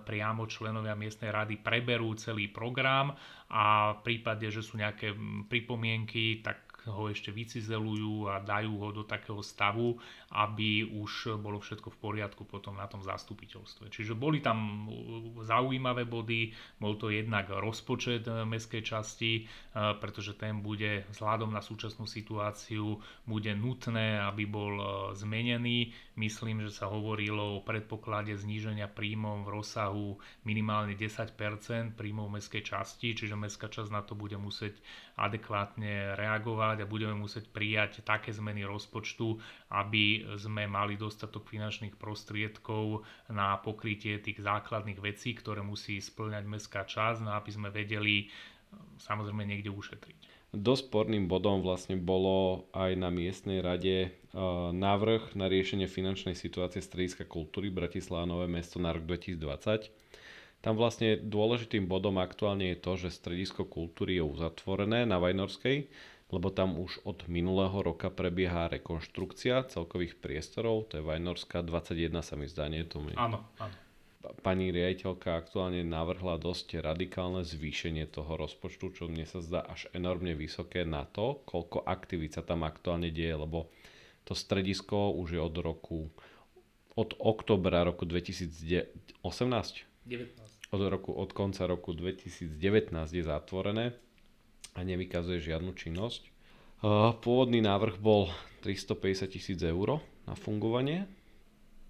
priamo 0.05 0.45
členovia 0.45 0.93
miestnej 0.93 1.33
rady 1.33 1.57
preberú 1.57 2.13
celý 2.13 2.53
program 2.53 3.17
a 3.49 3.97
v 3.97 3.99
prípade, 4.05 4.45
že 4.53 4.61
sú 4.61 4.77
nejaké 4.77 5.17
pripomienky, 5.49 6.45
tak 6.45 6.70
ho 6.89 7.11
ešte 7.11 7.29
vycizelujú 7.29 8.31
a 8.31 8.41
dajú 8.41 8.73
ho 8.81 8.89
do 8.89 9.03
takého 9.05 9.45
stavu, 9.45 10.01
aby 10.33 10.87
už 10.87 11.37
bolo 11.37 11.61
všetko 11.61 11.93
v 11.93 11.97
poriadku 12.01 12.47
potom 12.47 12.79
na 12.79 12.89
tom 12.89 13.05
zastupiteľstve. 13.05 13.93
Čiže 13.93 14.17
boli 14.17 14.41
tam 14.41 14.89
zaujímavé 15.45 16.09
body, 16.09 16.55
bol 16.81 16.97
to 16.97 17.13
jednak 17.13 17.51
rozpočet 17.51 18.25
eh, 18.25 18.41
mestskej 18.47 18.81
časti, 18.81 19.45
eh, 19.45 19.93
pretože 20.01 20.33
ten 20.33 20.65
bude 20.65 21.05
vzhľadom 21.13 21.53
na 21.53 21.61
súčasnú 21.61 22.09
situáciu 22.09 22.97
bude 23.29 23.53
nutné, 23.53 24.17
aby 24.17 24.49
bol 24.49 24.73
zmenený. 25.13 25.93
Myslím, 26.19 26.59
že 26.67 26.75
sa 26.75 26.91
hovorilo 26.91 27.55
o 27.55 27.63
predpoklade 27.63 28.35
zníženia 28.35 28.91
príjmov 28.91 29.47
v 29.47 29.53
rozsahu 29.55 30.19
minimálne 30.43 30.91
10% 30.91 31.31
príjmov 31.95 32.27
mestskej 32.27 32.67
časti, 32.67 33.15
čiže 33.15 33.39
mestská 33.39 33.71
časť 33.71 33.87
na 33.95 34.03
to 34.03 34.11
bude 34.19 34.35
musieť 34.35 34.75
adekvátne 35.15 36.19
reagovať 36.19 36.83
a 36.83 36.89
budeme 36.91 37.15
musieť 37.15 37.47
prijať 37.47 38.03
také 38.03 38.35
zmeny 38.35 38.67
rozpočtu, 38.67 39.39
aby 39.71 40.35
sme 40.35 40.67
mali 40.67 40.99
dostatok 40.99 41.47
finančných 41.47 41.95
prostriedkov 41.95 43.07
na 43.31 43.55
pokrytie 43.63 44.19
tých 44.19 44.43
základných 44.43 44.99
vecí, 44.99 45.31
ktoré 45.31 45.63
musí 45.63 46.03
splňať 46.03 46.43
mestská 46.43 46.83
časť, 46.83 47.23
no 47.23 47.31
aby 47.39 47.49
sme 47.55 47.71
vedeli 47.71 48.27
samozrejme 48.99 49.47
niekde 49.47 49.71
ušetriť. 49.71 50.40
Dosť 50.51 50.91
sporným 50.91 51.31
bodom 51.31 51.63
vlastne 51.63 51.95
bolo 51.95 52.67
aj 52.75 52.99
na 52.99 53.07
miestnej 53.07 53.63
rade 53.63 54.11
uh, 54.35 54.75
návrh 54.75 55.31
na 55.39 55.47
riešenie 55.47 55.87
finančnej 55.87 56.35
situácie 56.35 56.83
strediska 56.83 57.23
kultúry 57.23 57.71
Bratislava 57.71 58.27
Nové 58.27 58.51
mesto 58.51 58.75
na 58.75 58.91
rok 58.91 59.07
2020 59.07 59.87
tam 60.61 60.77
vlastne 60.77 61.17
dôležitým 61.17 61.89
bodom 61.89 62.21
aktuálne 62.21 62.69
je 62.71 62.77
to, 62.77 62.93
že 62.93 63.17
stredisko 63.17 63.65
kultúry 63.65 64.21
je 64.21 64.23
uzatvorené 64.25 65.09
na 65.09 65.17
Vajnorskej, 65.17 65.89
lebo 66.29 66.53
tam 66.53 66.77
už 66.77 67.01
od 67.03 67.25
minulého 67.25 67.75
roka 67.81 68.13
prebieha 68.13 68.69
rekonštrukcia 68.69 69.67
celkových 69.73 70.21
priestorov, 70.21 70.93
to 70.93 71.01
je 71.01 71.03
Vajnorská 71.03 71.65
21 71.65 72.21
sa 72.21 72.37
mi 72.37 72.45
zdá, 72.45 72.69
nie 72.69 72.85
to 72.85 73.01
mi. 73.01 73.17
Áno, 73.17 73.41
áno. 73.57 73.73
Pani 74.41 74.69
riaditeľka 74.69 75.33
aktuálne 75.33 75.81
navrhla 75.81 76.37
dosť 76.37 76.81
radikálne 76.85 77.41
zvýšenie 77.41 78.05
toho 78.05 78.37
rozpočtu, 78.37 78.93
čo 78.93 79.03
mne 79.09 79.25
sa 79.25 79.41
zdá 79.41 79.65
až 79.65 79.89
enormne 79.97 80.37
vysoké 80.37 80.85
na 80.85 81.09
to, 81.09 81.41
koľko 81.49 81.81
aktivít 81.85 82.37
sa 82.37 82.45
tam 82.45 82.61
aktuálne 82.61 83.09
deje, 83.09 83.33
lebo 83.33 83.69
to 84.25 84.37
stredisko 84.37 85.13
už 85.17 85.37
je 85.37 85.41
od 85.41 85.55
roku 85.57 86.13
od 86.95 87.15
oktobra 87.17 87.87
roku 87.87 88.03
2018 88.03 88.93
19 89.21 90.51
od, 90.71 90.81
roku, 90.87 91.11
od 91.11 91.33
konca 91.33 91.67
roku 91.67 91.91
2019 91.91 92.91
je 93.11 93.23
zatvorené 93.23 93.91
a 94.71 94.79
nevykazuje 94.87 95.43
žiadnu 95.43 95.75
činnosť. 95.75 96.31
Pôvodný 97.21 97.59
návrh 97.59 97.99
bol 97.99 98.31
350 98.63 99.35
tisíc 99.35 99.59
eur 99.61 99.99
na 100.25 100.33
fungovanie. 100.33 101.05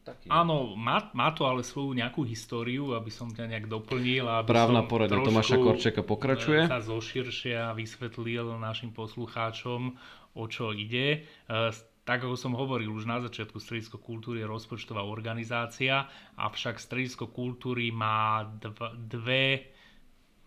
Taký. 0.01 0.33
Áno, 0.33 0.73
má, 0.73 1.13
má 1.13 1.29
to 1.29 1.45
ale 1.45 1.61
svoju 1.61 1.93
nejakú 1.93 2.25
históriu, 2.25 2.97
aby 2.97 3.13
som 3.13 3.29
ťa 3.29 3.45
nejak 3.45 3.69
doplnil. 3.69 4.25
Aby 4.25 4.49
Právna 4.49 4.81
poradňa 4.81 5.21
Tomáša 5.21 5.61
Korčeka 5.61 6.01
pokračuje. 6.01 6.65
Sa 6.65 6.81
zoširšia 6.81 7.69
vysvetlil 7.77 8.57
našim 8.57 8.89
poslucháčom, 8.97 9.93
o 10.33 10.43
čo 10.49 10.73
ide. 10.73 11.21
E, 11.45 11.69
tak 12.01 12.25
ako 12.25 12.33
som 12.33 12.57
hovoril 12.57 12.89
už 12.89 13.05
na 13.05 13.21
začiatku, 13.21 13.61
Stredisko 13.61 14.01
kultúry 14.01 14.41
je 14.41 14.49
rozpočtová 14.49 15.05
organizácia, 15.05 16.09
avšak 16.33 16.81
Stredisko 16.81 17.29
kultúry 17.29 17.93
má 17.93 18.41
dv- 18.57 18.97
dve 19.05 19.70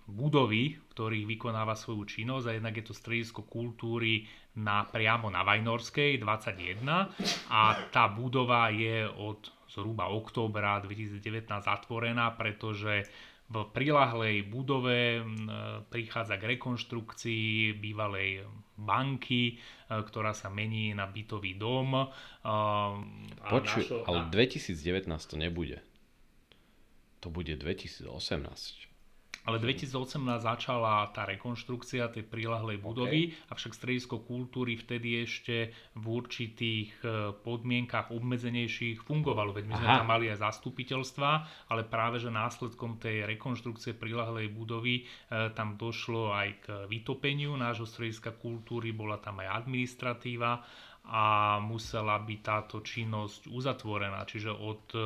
budovy, 0.04 0.76
v 0.76 0.84
ktorých 0.92 1.24
vykonáva 1.24 1.72
svoju 1.72 2.04
činnosť 2.04 2.46
a 2.48 2.56
jednak 2.60 2.74
je 2.76 2.84
to 2.84 2.94
Stredisko 2.94 3.48
kultúry 3.48 4.28
na, 4.60 4.84
priamo 4.84 5.32
na 5.32 5.40
Vajnorskej 5.42 6.20
21 6.20 6.84
a 7.48 7.60
tá 7.88 8.04
budova 8.12 8.68
je 8.68 9.08
od 9.08 9.48
zhruba 9.72 10.12
októbra 10.12 10.78
2019 10.84 11.48
zatvorená, 11.64 12.36
pretože 12.36 13.08
v 13.44 13.60
prilahlej 13.76 14.48
budove 14.48 15.20
prichádza 15.92 16.40
k 16.40 16.56
rekonštrukcii 16.56 17.76
bývalej 17.76 18.48
banky, 18.80 19.60
ktorá 19.88 20.32
sa 20.32 20.48
mení 20.48 20.96
na 20.96 21.04
bytový 21.04 21.60
dom. 21.60 22.08
Počuj, 23.44 23.82
našo... 23.84 23.96
ale 24.08 24.32
2019 24.32 25.06
to 25.28 25.36
nebude. 25.36 25.78
To 27.20 27.28
bude 27.28 27.52
2018. 27.56 28.93
ale 29.44 29.60
2018 29.60 30.40
začala 30.40 31.04
tá 31.12 31.28
rekonštrukcia 31.28 32.08
tej 32.08 32.24
prílahlej 32.24 32.80
budovy, 32.80 33.28
okay. 33.28 33.52
avšak 33.52 33.76
stredisko 33.76 34.24
kultúry 34.24 34.80
vtedy 34.80 35.20
ešte 35.20 35.70
v 35.92 36.04
určitých 36.04 36.90
e, 37.04 37.06
podmienkach 37.44 38.08
obmedzenejších 38.08 39.04
fungovalo. 39.04 39.52
Veď 39.52 39.64
my 39.68 39.74
sme 39.76 39.88
Aha. 39.88 39.98
tam 40.00 40.08
mali 40.08 40.32
aj 40.32 40.40
zastupiteľstva, 40.40 41.30
ale 41.68 41.82
práve 41.84 42.16
že 42.24 42.32
následkom 42.32 42.96
tej 42.96 43.28
rekonštrukcie 43.28 43.92
prílahlej 44.00 44.48
budovy 44.48 45.04
e, 45.04 45.52
tam 45.52 45.76
došlo 45.76 46.32
aj 46.32 46.48
k 46.64 46.66
vytopeniu 46.88 47.52
nášho 47.60 47.84
strediska 47.84 48.32
kultúry, 48.32 48.96
bola 48.96 49.20
tam 49.20 49.44
aj 49.44 49.64
administratíva 49.64 50.64
a 51.04 51.60
musela 51.60 52.16
byť 52.16 52.40
táto 52.40 52.80
činnosť 52.80 53.52
uzatvorená. 53.52 54.24
Čiže 54.24 54.50
od 54.56 54.84
e, 54.96 55.00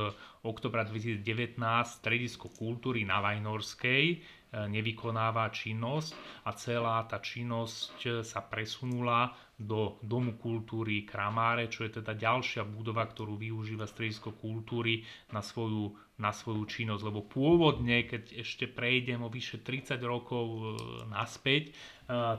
oktobra 0.46 0.86
2019 0.86 1.58
stredisko 1.84 2.54
kultúry 2.54 3.02
na 3.02 3.18
Vajnorskej 3.18 4.22
nevykonáva 4.52 5.52
činnosť 5.52 6.42
a 6.48 6.50
celá 6.56 7.04
tá 7.04 7.20
činnosť 7.20 8.24
sa 8.24 8.40
presunula 8.40 9.36
do 9.58 9.98
Domu 10.00 10.38
kultúry 10.38 11.02
Kramáre, 11.02 11.66
čo 11.66 11.82
je 11.82 11.98
teda 11.98 12.14
ďalšia 12.14 12.62
budova, 12.62 13.02
ktorú 13.02 13.34
využíva 13.34 13.90
stredisko 13.90 14.38
kultúry 14.38 15.02
na 15.34 15.42
svoju, 15.42 15.98
na 16.22 16.30
svoju 16.30 16.62
činnosť. 16.62 17.02
Lebo 17.02 17.26
pôvodne, 17.26 18.06
keď 18.06 18.38
ešte 18.38 18.70
prejdem 18.70 19.26
o 19.26 19.28
vyše 19.28 19.58
30 19.58 19.98
rokov 20.06 20.46
e, 20.46 20.62
naspäť, 21.10 21.74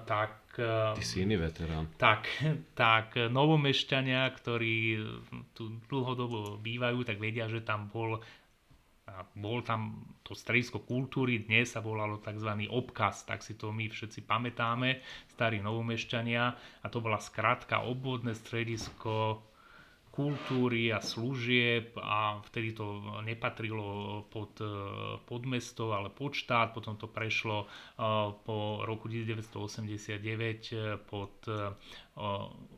tak 0.08 0.58
Ty 0.58 1.06
si 1.06 1.22
iný 1.22 1.38
veterán. 1.38 1.94
Tak, 2.02 2.26
tak 2.74 3.16
novomešťania, 3.30 4.26
ktorí 4.34 4.98
tu 5.54 5.78
dlhodobo 5.86 6.58
bývajú, 6.58 7.06
tak 7.06 7.22
vedia, 7.22 7.46
že 7.46 7.62
tam 7.62 7.86
bol 7.86 8.18
bol 9.36 9.66
tam 9.66 10.06
to 10.24 10.38
stredisko 10.38 10.86
kultúry, 10.86 11.42
dnes 11.42 11.74
sa 11.74 11.82
volalo 11.82 12.22
tzv. 12.22 12.70
obkaz, 12.70 13.26
tak 13.26 13.42
si 13.42 13.58
to 13.58 13.74
my 13.74 13.90
všetci 13.90 14.24
pamätáme, 14.24 15.02
starí 15.34 15.60
novomešťania 15.60 16.44
a 16.84 16.88
to 16.88 17.02
bola 17.02 17.18
skratka 17.18 17.82
obvodné 17.84 18.38
stredisko 18.38 19.49
kultúry 20.10 20.90
a 20.90 21.00
služieb 21.00 21.94
a 21.96 22.42
vtedy 22.42 22.74
to 22.74 23.00
nepatrilo 23.22 24.22
pod, 24.28 24.58
e, 24.58 24.68
pod 25.24 25.42
mesto, 25.46 25.94
ale 25.94 26.10
pod 26.10 26.34
štát, 26.34 26.74
potom 26.74 26.98
to 26.98 27.06
prešlo 27.06 27.64
e, 27.64 27.68
po 28.42 28.84
roku 28.84 29.06
1989 29.06 30.74
e, 30.74 30.98
pod 30.98 31.46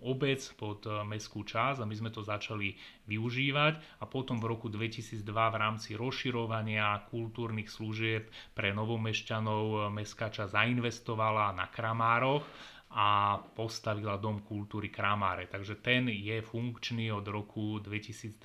obec, 0.06 0.38
pod 0.54 0.86
mestskú 1.02 1.41
časť 1.41 1.82
a 1.82 1.89
my 1.89 1.96
sme 1.98 2.13
to 2.13 2.22
začali 2.22 2.78
využívať. 3.10 3.98
A 3.98 4.06
potom 4.06 4.38
v 4.38 4.54
roku 4.54 4.70
2002 4.70 5.26
v 5.26 5.58
rámci 5.58 5.98
rozširovania 5.98 7.10
kultúrnych 7.10 7.65
služieb 7.65 8.30
pre 8.54 8.70
novomešťanov 8.70 9.89
mestská 9.89 10.30
časť 10.30 10.54
zainvestovala 10.54 11.58
na 11.58 11.65
Kramároch 11.74 12.46
a 12.92 13.40
postavila 13.56 14.20
Dom 14.20 14.44
kultúry 14.44 14.92
Kramáre. 14.92 15.48
Takže 15.48 15.80
ten 15.80 16.12
je 16.12 16.44
funkčný 16.44 17.08
od 17.16 17.24
roku 17.32 17.80
2002 17.80 18.44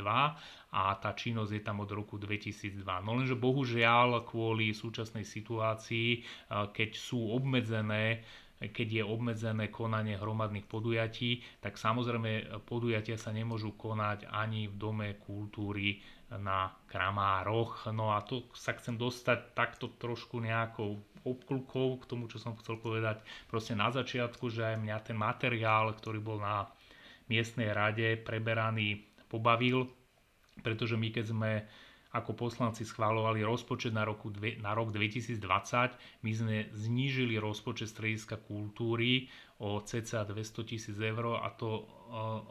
a 0.71 0.83
tá 1.03 1.11
činnosť 1.11 1.51
je 1.51 1.63
tam 1.67 1.83
od 1.83 1.91
roku 1.91 2.15
2002. 2.15 2.87
No 3.03 3.19
lenže 3.19 3.35
bohužiaľ 3.35 4.23
kvôli 4.23 4.71
súčasnej 4.71 5.27
situácii, 5.27 6.09
e, 6.15 6.21
keď 6.71 6.91
sú 6.95 7.35
obmedzené 7.35 8.23
keď 8.57 8.89
je 8.89 9.05
obmedzené 9.05 9.69
konanie 9.69 10.17
hromadných 10.17 10.65
podujatí, 10.65 11.61
tak 11.61 11.77
samozrejme 11.77 12.65
podujatia 12.65 13.21
sa 13.21 13.29
nemôžu 13.29 13.77
konať 13.77 14.33
ani 14.33 14.73
v 14.73 14.75
Dome 14.81 15.09
kultúry 15.21 16.01
na 16.33 16.73
Kramároch. 16.89 17.93
No 17.93 18.17
a 18.17 18.25
to 18.25 18.49
sa 18.57 18.73
chcem 18.73 18.97
dostať 18.97 19.53
takto 19.53 19.93
trošku 20.01 20.41
nejakou 20.41 20.97
obklukou 21.27 21.99
k 21.99 22.09
tomu, 22.09 22.31
čo 22.31 22.39
som 22.39 22.55
chcel 22.63 22.79
povedať 22.79 23.21
proste 23.51 23.75
na 23.75 23.91
začiatku, 23.91 24.47
že 24.47 24.75
aj 24.75 24.77
mňa 24.79 24.97
ten 25.03 25.19
materiál, 25.19 25.91
ktorý 25.93 26.23
bol 26.23 26.39
na 26.39 26.71
miestnej 27.27 27.75
rade 27.75 28.15
preberaný, 28.23 29.03
pobavil, 29.27 29.91
pretože 30.63 30.95
my 30.95 31.11
keď 31.11 31.25
sme 31.35 31.51
ako 32.17 32.33
poslanci 32.33 32.89
schválovali 32.89 33.45
rozpočet 33.45 33.93
na, 33.93 34.09
roku, 34.09 34.33
na 34.63 34.73
rok 34.73 34.89
2020, 34.89 35.37
my 36.25 36.31
sme 36.33 36.57
znížili 36.73 37.37
rozpočet 37.37 37.93
strediska 37.93 38.41
kultúry 38.41 39.29
o 39.61 39.85
cca 39.85 40.25
200 40.25 40.69
tisíc 40.69 40.97
eur 40.97 41.41
a 41.41 41.49
to 41.53 41.69
e, 41.77 41.83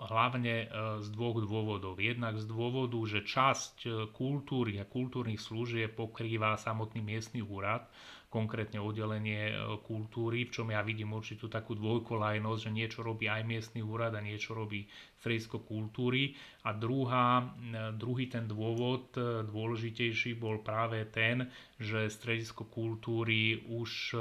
hlavne 0.09 0.55
e, 0.65 0.67
z 1.01 1.07
dvoch 1.09 1.41
dôvodov. 1.41 1.97
Jednak 1.97 2.37
z 2.37 2.45
dôvodu, 2.45 2.97
že 3.09 3.25
časť 3.25 3.75
e, 3.85 3.89
kultúry 4.13 4.77
a 4.77 4.85
kultúrnych 4.85 5.41
služieb 5.41 5.97
pokrýva 5.97 6.57
samotný 6.61 7.01
miestny 7.01 7.41
úrad, 7.41 7.89
konkrétne 8.35 8.83
oddelenie 8.83 9.55
e, 9.55 9.55
kultúry, 9.87 10.43
v 10.43 10.51
čom 10.51 10.67
ja 10.75 10.83
vidím 10.83 11.15
určitú 11.15 11.47
takú 11.47 11.71
dvojkolajnosť, 11.79 12.59
že 12.67 12.75
niečo 12.75 12.99
robí 12.99 13.31
aj 13.31 13.47
miestny 13.47 13.79
úrad 13.79 14.11
a 14.11 14.19
niečo 14.19 14.51
robí 14.51 14.83
stredisko 15.23 15.63
kultúry. 15.63 16.35
A 16.65 16.73
druhá, 16.73 17.45
e, 17.45 17.93
druhý 17.93 18.25
ten 18.25 18.49
dôvod 18.49 19.13
e, 19.13 19.45
dôležitejší 19.45 20.33
bol 20.41 20.65
práve 20.65 21.05
ten, 21.13 21.45
že 21.77 22.09
stredisko 22.09 22.65
kultúry 22.65 23.61
už 23.69 24.17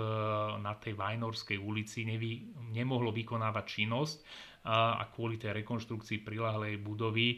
na 0.58 0.74
tej 0.76 0.98
Vajnorskej 0.98 1.56
ulici 1.56 2.02
nevy, 2.04 2.50
nemohlo 2.74 3.14
vykonávať 3.14 3.64
činnosť, 3.64 4.18
a 4.64 5.04
kvôli 5.12 5.36
tej 5.36 5.60
rekonštrukcii 5.60 6.24
prilahlej 6.24 6.80
budovy 6.80 7.36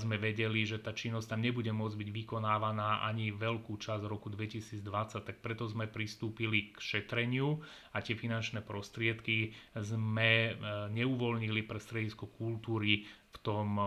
sme 0.00 0.16
vedeli, 0.16 0.64
že 0.64 0.80
tá 0.80 0.96
činnosť 0.96 1.36
tam 1.36 1.44
nebude 1.44 1.68
môcť 1.68 1.92
byť 1.92 2.10
vykonávaná 2.24 3.04
ani 3.04 3.36
veľkú 3.36 3.76
časť 3.76 4.08
roku 4.08 4.32
2020, 4.32 4.80
tak 5.28 5.44
preto 5.44 5.68
sme 5.68 5.92
pristúpili 5.92 6.72
k 6.72 6.80
šetreniu 6.80 7.60
a 7.92 8.00
tie 8.00 8.16
finančné 8.16 8.64
prostriedky 8.64 9.52
sme 9.76 10.56
neuvoľnili 10.88 11.68
pre 11.68 11.76
stredisko 11.76 12.32
kultúry 12.32 13.04
v 13.34 13.38
tom, 13.42 13.68
eh, 13.76 13.86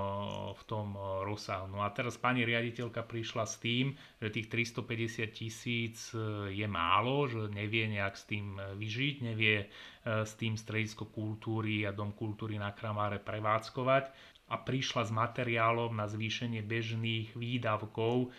v 0.51 0.63
tom 0.67 0.87
eh, 0.93 1.03
rozsahu. 1.23 1.71
No 1.71 1.79
a 1.81 1.89
teraz 1.95 2.19
pani 2.19 2.43
riaditeľka 2.43 3.07
prišla 3.07 3.47
s 3.47 3.55
tým, 3.63 3.95
že 4.19 4.27
tých 4.27 4.51
350 4.51 5.31
tisíc 5.31 6.11
eh, 6.11 6.51
je 6.51 6.67
málo, 6.67 7.31
že 7.31 7.47
nevie 7.49 7.87
nejak 7.87 8.15
s 8.19 8.27
tým 8.27 8.59
vyžiť, 8.59 9.15
nevie 9.23 9.71
s 10.07 10.39
tým 10.39 10.55
stredisko 10.55 11.11
kultúry 11.11 11.83
a 11.83 11.91
dom 11.91 12.15
kultúry 12.15 12.55
na 12.55 12.71
Kramáre 12.71 13.19
prevádzkovať 13.19 14.07
a 14.47 14.55
prišla 14.55 15.03
s 15.03 15.11
materiálom 15.11 15.91
na 15.91 16.07
zvýšenie 16.07 16.63
bežných 16.63 17.35
výdavkov 17.35 18.31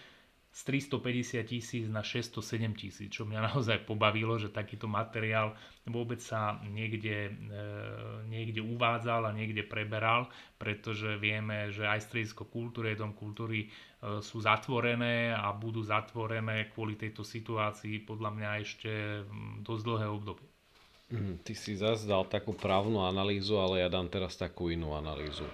z 0.58 0.90
350 0.90 1.46
tisíc 1.46 1.86
na 1.86 2.02
607 2.02 2.74
tisíc, 2.74 3.14
čo 3.14 3.22
mňa 3.22 3.40
naozaj 3.54 3.86
pobavilo, 3.86 4.34
že 4.42 4.50
takýto 4.50 4.90
materiál 4.90 5.54
vôbec 5.86 6.18
sa 6.18 6.58
niekde, 6.66 7.30
e, 7.30 7.62
niekde 8.26 8.58
uvádzal 8.58 9.30
a 9.30 9.36
niekde 9.36 9.62
preberal, 9.62 10.26
pretože 10.58 11.14
vieme, 11.22 11.70
že 11.70 11.86
aj 11.86 12.10
stredisko 12.10 12.50
kultúry, 12.50 12.98
dom 12.98 13.14
kultúry 13.14 13.70
e, 13.70 14.18
sú 14.18 14.42
zatvorené 14.42 15.30
a 15.30 15.54
budú 15.54 15.86
zatvorené 15.86 16.74
kvôli 16.74 16.98
tejto 16.98 17.22
situácii 17.22 18.02
podľa 18.02 18.30
mňa 18.34 18.50
ešte 18.58 18.90
dosť 19.62 19.82
dlhé 19.86 20.06
obdobie. 20.10 20.48
Mm, 21.08 21.40
ty 21.40 21.54
si 21.54 21.78
zase 21.78 22.04
dal 22.04 22.26
takú 22.26 22.52
právnu 22.52 23.06
analýzu, 23.06 23.62
ale 23.62 23.86
ja 23.86 23.88
dám 23.88 24.10
teraz 24.10 24.34
takú 24.34 24.74
inú 24.74 24.92
analýzu. 24.98 25.46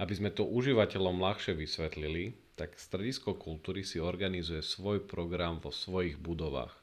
Aby 0.00 0.16
sme 0.16 0.30
to 0.32 0.48
užívateľom 0.48 1.20
ľahšie 1.20 1.54
vysvetlili, 1.54 2.47
tak 2.58 2.74
Stredisko 2.74 3.38
kultúry 3.38 3.86
si 3.86 4.02
organizuje 4.02 4.66
svoj 4.66 5.06
program 5.06 5.62
vo 5.62 5.70
svojich 5.70 6.18
budovách. 6.18 6.74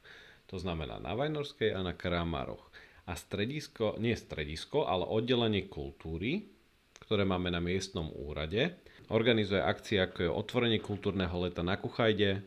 To 0.48 0.56
znamená 0.56 1.04
na 1.04 1.12
Vajnorskej 1.12 1.76
a 1.76 1.84
na 1.84 1.92
Kramároch. 1.92 2.72
A 3.06 3.20
stredisko, 3.20 4.00
nie 4.00 4.16
stredisko, 4.16 4.88
ale 4.88 5.04
oddelenie 5.04 5.68
kultúry, 5.68 6.48
ktoré 7.04 7.28
máme 7.28 7.52
na 7.52 7.60
miestnom 7.60 8.10
úrade, 8.16 8.80
organizuje 9.12 9.62
akcie 9.62 10.02
ako 10.02 10.20
je 10.26 10.32
otvorenie 10.32 10.80
kultúrneho 10.82 11.36
leta 11.38 11.62
na 11.62 11.78
Kuchajde, 11.78 12.42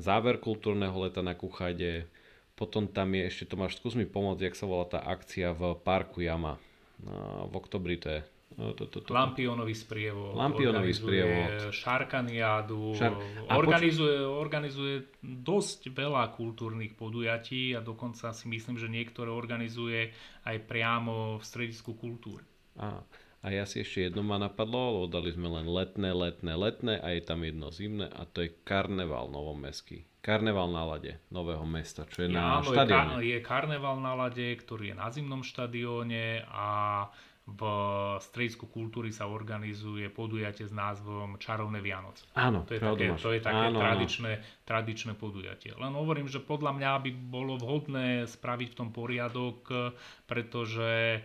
záver 0.00 0.40
kultúrneho 0.40 0.94
leta 0.94 1.20
na 1.20 1.36
Kuchajde, 1.36 2.08
potom 2.54 2.86
tam 2.86 3.12
je 3.18 3.28
ešte, 3.28 3.50
Tomáš, 3.50 3.82
skús 3.82 3.98
mi 3.98 4.06
pomôcť, 4.06 4.46
jak 4.46 4.56
sa 4.56 4.70
volá 4.70 4.86
tá 4.86 5.02
akcia 5.02 5.50
v 5.52 5.74
Parku 5.82 6.22
Jama. 6.22 6.56
No, 7.02 7.50
v 7.50 7.54
oktobri 7.58 7.98
to 7.98 8.08
je 8.08 8.20
to, 8.54 8.84
to, 8.86 9.02
to. 9.02 9.10
Lampionový 9.10 9.74
sprievod. 9.74 10.38
Lampionový 10.38 10.94
sprievod. 10.94 11.74
Šarkaniádu. 11.74 12.94
Šar... 12.94 13.18
Organizuje, 13.50 14.22
poč- 14.22 14.30
organizuje 14.38 14.94
dosť 15.22 15.90
veľa 15.90 16.30
kultúrnych 16.30 16.94
podujatí 16.94 17.74
a 17.74 17.82
dokonca 17.82 18.30
si 18.30 18.46
myslím, 18.46 18.78
že 18.78 18.86
niektoré 18.86 19.34
organizuje 19.34 20.14
aj 20.46 20.56
priamo 20.70 21.36
v 21.38 21.42
stredisku 21.42 21.98
kultúry. 21.98 22.46
A, 22.78 23.02
A 23.44 23.52
ja 23.52 23.68
si 23.68 23.84
ešte 23.84 24.08
jedno 24.08 24.24
ma 24.24 24.40
napadlo, 24.40 25.04
lebo 25.04 25.06
dali 25.12 25.28
sme 25.28 25.52
len 25.52 25.68
letné, 25.68 26.16
letné, 26.16 26.56
letné 26.56 26.96
a 26.96 27.12
je 27.12 27.20
tam 27.20 27.44
jedno 27.44 27.68
zimné 27.68 28.08
a 28.08 28.24
to 28.24 28.40
je 28.40 28.56
karneval 28.64 29.28
novomestský. 29.28 30.08
Karneval 30.24 30.72
na 30.72 30.88
lade 30.88 31.20
Nového 31.28 31.68
mesta, 31.68 32.08
čo 32.08 32.24
je 32.24 32.32
na 32.32 32.64
Áno, 32.64 32.72
štadióne. 32.72 33.20
Je, 33.20 33.36
je 33.36 33.40
karneval 33.44 34.00
na 34.00 34.16
lade, 34.16 34.48
ktorý 34.56 34.94
je 34.94 34.96
na 34.96 35.12
zimnom 35.12 35.44
štadióne 35.44 36.48
a 36.48 36.68
v 37.44 37.60
stredisku 38.24 38.72
kultúry 38.72 39.12
sa 39.12 39.28
organizuje 39.28 40.08
podujatie 40.08 40.64
s 40.64 40.72
názvom 40.72 41.36
Čarovné 41.36 41.84
Vianoce. 41.84 42.24
Áno, 42.32 42.64
To 42.64 42.72
je 42.72 42.80
také, 42.80 43.12
máš. 43.12 43.20
to 43.20 43.30
je 43.36 43.40
také 43.44 43.68
Áno, 43.68 43.76
áno. 43.76 43.84
tradičné, 43.84 44.32
tradičné 44.64 45.12
podujatie. 45.12 45.76
Len 45.76 45.92
hovorím, 45.92 46.24
že 46.24 46.40
podľa 46.40 46.72
mňa 46.72 46.90
by 47.04 47.10
bolo 47.28 47.60
vhodné 47.60 48.24
spraviť 48.24 48.68
v 48.72 48.78
tom 48.80 48.88
poriadok, 48.96 49.60
pretože 50.24 51.20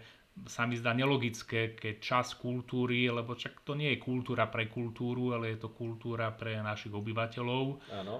sa 0.45 0.63
mi 0.63 0.79
zdá 0.79 0.95
nelogické, 0.95 1.75
keď 1.75 1.95
čas 1.99 2.37
kultúry, 2.37 3.09
lebo 3.09 3.35
čak 3.35 3.65
to 3.65 3.75
nie 3.75 3.95
je 3.95 3.99
kultúra 3.99 4.47
pre 4.47 4.71
kultúru, 4.71 5.35
ale 5.35 5.55
je 5.55 5.65
to 5.65 5.69
kultúra 5.73 6.31
pre 6.31 6.59
našich 6.61 6.93
obyvateľov. 6.93 7.65
Áno. 7.99 8.13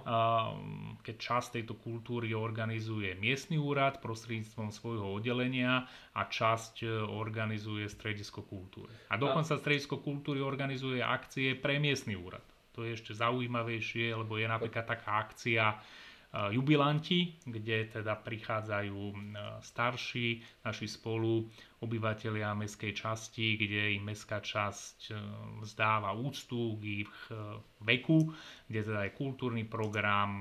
Keď 1.00 1.16
časť 1.16 1.48
tejto 1.62 1.80
kultúry 1.80 2.36
organizuje 2.36 3.16
miestny 3.16 3.56
úrad 3.56 4.04
prostredníctvom 4.04 4.74
svojho 4.74 5.08
oddelenia 5.16 5.88
a 6.18 6.22
časť 6.28 6.84
e, 6.84 6.88
organizuje 7.00 7.88
stredisko 7.88 8.44
kultúry. 8.44 8.92
A 9.14 9.16
dokonca 9.16 9.56
stredisko 9.56 10.02
kultúry 10.04 10.44
organizuje 10.44 11.00
akcie 11.00 11.56
pre 11.56 11.78
miestny 11.78 12.18
úrad. 12.18 12.44
To 12.74 12.88
je 12.88 12.96
ešte 12.96 13.12
zaujímavejšie, 13.16 14.16
lebo 14.16 14.40
je 14.40 14.48
napríklad 14.48 14.88
taká 14.88 15.20
akcia 15.28 15.78
jubilanti, 16.30 17.42
kde 17.42 17.90
teda 17.90 18.14
prichádzajú 18.14 19.02
e, 19.02 19.16
starší, 19.66 20.28
naši 20.62 20.86
spolu 20.86 21.50
obyvateľia 21.82 22.54
mestskej 22.54 22.94
časti, 22.94 23.58
kde 23.58 23.98
im 23.98 24.06
mestská 24.06 24.38
časť 24.38 24.98
e, 25.10 25.14
vzdáva 25.66 26.14
úctu 26.14 26.78
k 26.78 26.84
ich 27.02 27.14
veku, 27.82 28.30
kde 28.70 28.80
teda 28.86 29.02
je 29.10 29.18
kultúrny 29.18 29.66
program, 29.66 30.32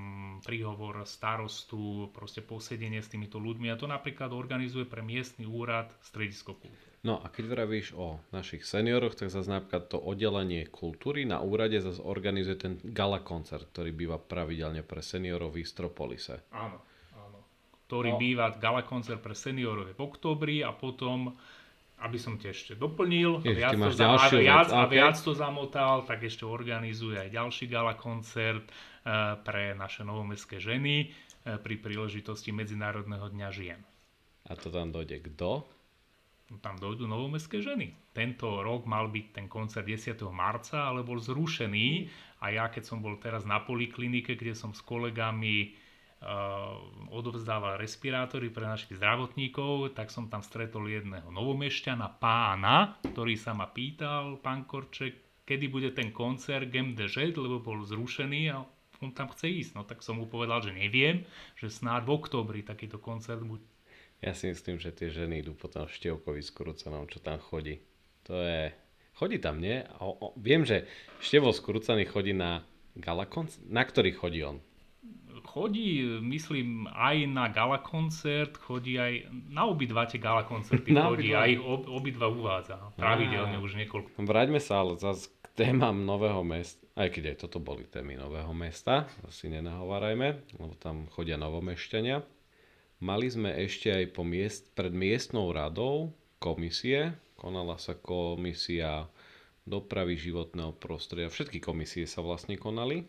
príhovor 0.44 1.08
starostu, 1.08 2.12
proste 2.12 2.44
posedenie 2.44 3.00
s 3.00 3.08
týmito 3.08 3.40
ľuďmi 3.40 3.72
a 3.72 3.80
to 3.80 3.88
napríklad 3.88 4.28
organizuje 4.30 4.84
pre 4.84 5.00
miestny 5.00 5.48
úrad 5.48 5.88
stredisko 6.04 6.52
kultúry. 6.52 6.87
No 6.98 7.22
a 7.22 7.30
keď 7.30 7.44
vravíš 7.46 7.94
o 7.94 8.18
našich 8.34 8.66
senioroch, 8.66 9.14
tak 9.14 9.30
zase 9.30 9.46
napríklad 9.46 9.86
to 9.86 10.02
oddelenie 10.02 10.66
kultúry 10.66 11.22
na 11.22 11.38
úrade 11.38 11.78
zase 11.78 12.02
organizuje 12.02 12.58
ten 12.58 12.74
gala 12.82 13.22
koncert, 13.22 13.70
ktorý 13.70 13.94
býva 13.94 14.18
pravidelne 14.18 14.82
pre 14.82 14.98
seniorov 14.98 15.54
v 15.54 15.62
Istropolise. 15.62 16.42
Áno, 16.50 16.82
áno. 17.14 17.38
Ktorý 17.86 18.10
No. 18.12 18.18
býva 18.18 18.50
gala 18.58 18.82
koncert 18.82 19.22
pre 19.22 19.38
seniorov 19.38 19.94
v 19.94 20.00
októbri 20.02 20.66
a 20.66 20.74
potom, 20.74 21.38
aby 22.02 22.18
som 22.18 22.34
ti 22.34 22.50
ešte 22.50 22.74
doplnil, 22.74 23.38
a 23.38 23.46
Ježiš, 23.46 23.58
viac, 23.62 23.72
to, 23.72 23.78
máš 23.78 23.94
za, 23.94 24.06
a, 24.10 24.26
viac, 24.34 24.68
a 24.74 24.82
viac 24.90 25.16
to 25.22 25.32
zamotal, 25.38 26.02
tak 26.02 26.26
ešte 26.26 26.42
organizuje 26.42 27.14
aj 27.14 27.30
ďalší 27.30 27.70
gala 27.70 27.94
koncert 27.94 28.66
eh, 28.66 29.38
pre 29.46 29.70
naše 29.78 30.02
novomestské 30.02 30.58
ženy 30.58 31.06
eh, 31.06 31.58
pri 31.62 31.78
príležitosti 31.78 32.50
Medzinárodného 32.50 33.30
dňa 33.30 33.48
žien. 33.54 33.78
A 34.50 34.58
to 34.58 34.66
tam 34.74 34.90
dojde 34.90 35.22
kto? 35.22 35.77
Tam 36.64 36.80
dojdú 36.80 37.04
novomestské 37.04 37.60
ženy. 37.60 37.92
Tento 38.16 38.64
rok 38.64 38.88
mal 38.88 39.12
byť 39.12 39.26
ten 39.36 39.46
koncert 39.52 39.84
10. 39.84 40.16
marca, 40.32 40.88
ale 40.88 41.04
bol 41.04 41.20
zrušený 41.20 42.08
a 42.40 42.48
ja 42.48 42.72
keď 42.72 42.88
som 42.88 43.04
bol 43.04 43.20
teraz 43.20 43.44
na 43.44 43.60
poliklinike, 43.60 44.32
kde 44.32 44.56
som 44.56 44.72
s 44.72 44.80
kolegami 44.80 45.76
uh, 46.24 47.12
odovzdával 47.12 47.76
respirátory 47.76 48.48
pre 48.48 48.64
našich 48.64 48.96
zdravotníkov, 48.96 49.92
tak 49.92 50.08
som 50.08 50.32
tam 50.32 50.40
stretol 50.40 50.88
jedného 50.88 51.28
novomešťana, 51.28 52.16
pána, 52.16 52.96
ktorý 53.04 53.36
sa 53.36 53.52
ma 53.52 53.68
pýtal, 53.68 54.40
pán 54.40 54.64
Korček, 54.64 55.44
kedy 55.44 55.68
bude 55.68 55.92
ten 55.92 56.12
koncert 56.16 56.72
Jet, 56.72 57.36
lebo 57.36 57.60
bol 57.60 57.84
zrušený 57.84 58.42
a 58.56 58.64
on 59.00 59.14
tam 59.14 59.30
chce 59.30 59.46
ísť. 59.48 59.72
No 59.78 59.86
tak 59.86 60.02
som 60.02 60.18
mu 60.18 60.26
povedal, 60.26 60.60
že 60.64 60.74
neviem, 60.74 61.22
že 61.54 61.70
snáď 61.70 62.08
v 62.08 62.14
oktobri 62.18 62.60
takýto 62.66 62.98
koncert 62.98 63.40
bude. 63.44 63.64
Ja 64.18 64.34
si 64.34 64.50
myslím, 64.50 64.82
že 64.82 64.90
tie 64.90 65.14
ženy 65.14 65.46
idú 65.46 65.54
potom 65.54 65.86
Števkovi 65.86 66.42
skrúcenom, 66.42 67.06
čo 67.06 67.22
tam 67.22 67.38
chodí. 67.38 67.78
To 68.26 68.34
je... 68.34 68.74
Chodí 69.14 69.38
tam, 69.42 69.58
nie? 69.58 69.82
O, 69.98 70.14
o, 70.14 70.26
viem, 70.38 70.62
že 70.62 70.86
Števo 71.18 71.50
skrúcený 71.50 72.06
chodí 72.06 72.34
na 72.34 72.62
gala 72.98 73.26
koncert. 73.26 73.62
Na 73.66 73.82
ktorý 73.82 74.14
chodí 74.14 74.42
on? 74.42 74.58
Chodí, 75.48 76.02
myslím, 76.22 76.90
aj 76.90 77.16
na 77.30 77.46
gala 77.50 77.78
koncert, 77.78 78.58
chodí 78.58 78.98
aj 78.98 79.30
na 79.48 79.70
obidva 79.70 80.06
tie 80.06 80.18
gala 80.18 80.42
koncerty 80.46 80.92
chodí, 80.98 81.30
obidva? 81.34 81.46
aj 81.46 81.52
ob, 81.62 81.80
obidva 81.88 82.26
uvádza. 82.30 82.74
Pravidelne 82.98 83.58
Á. 83.58 83.62
už 83.62 83.78
niekoľko. 83.78 84.18
Vráťme 84.18 84.58
sa 84.58 84.82
ale 84.82 84.98
zase 84.98 85.30
k 85.42 85.46
témam 85.54 85.94
Nového 86.02 86.42
mesta. 86.42 86.82
Aj 86.98 87.06
keď 87.06 87.34
aj 87.34 87.36
toto 87.46 87.62
boli 87.62 87.86
témy 87.86 88.18
Nového 88.18 88.50
mesta, 88.50 89.06
asi 89.26 89.46
nenahovárajme, 89.50 90.58
lebo 90.58 90.74
tam 90.78 91.06
chodia 91.14 91.38
novomešťania. 91.38 92.37
Mali 92.98 93.30
sme 93.30 93.54
ešte 93.54 93.94
aj 93.94 94.04
po 94.10 94.26
miest, 94.26 94.74
pred 94.74 94.90
miestnou 94.90 95.54
radou 95.54 96.10
komisie. 96.42 97.14
Konala 97.38 97.78
sa 97.78 97.94
komisia 97.94 99.06
dopravy 99.62 100.18
životného 100.18 100.74
prostredia. 100.74 101.30
Všetky 101.30 101.62
komisie 101.62 102.10
sa 102.10 102.26
vlastne 102.26 102.58
konali. 102.58 103.06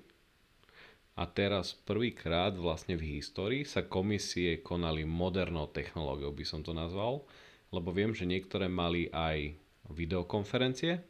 A 1.18 1.26
teraz 1.26 1.74
prvýkrát 1.74 2.54
vlastne 2.54 2.96
v 2.96 3.18
histórii 3.18 3.66
sa 3.66 3.82
komisie 3.82 4.62
konali 4.62 5.10
modernou 5.10 5.66
technológiou, 5.68 6.32
by 6.38 6.46
som 6.46 6.62
to 6.62 6.72
nazval. 6.72 7.26
Lebo 7.74 7.90
viem, 7.90 8.14
že 8.14 8.30
niektoré 8.30 8.70
mali 8.70 9.10
aj 9.10 9.58
videokonferencie. 9.90 11.02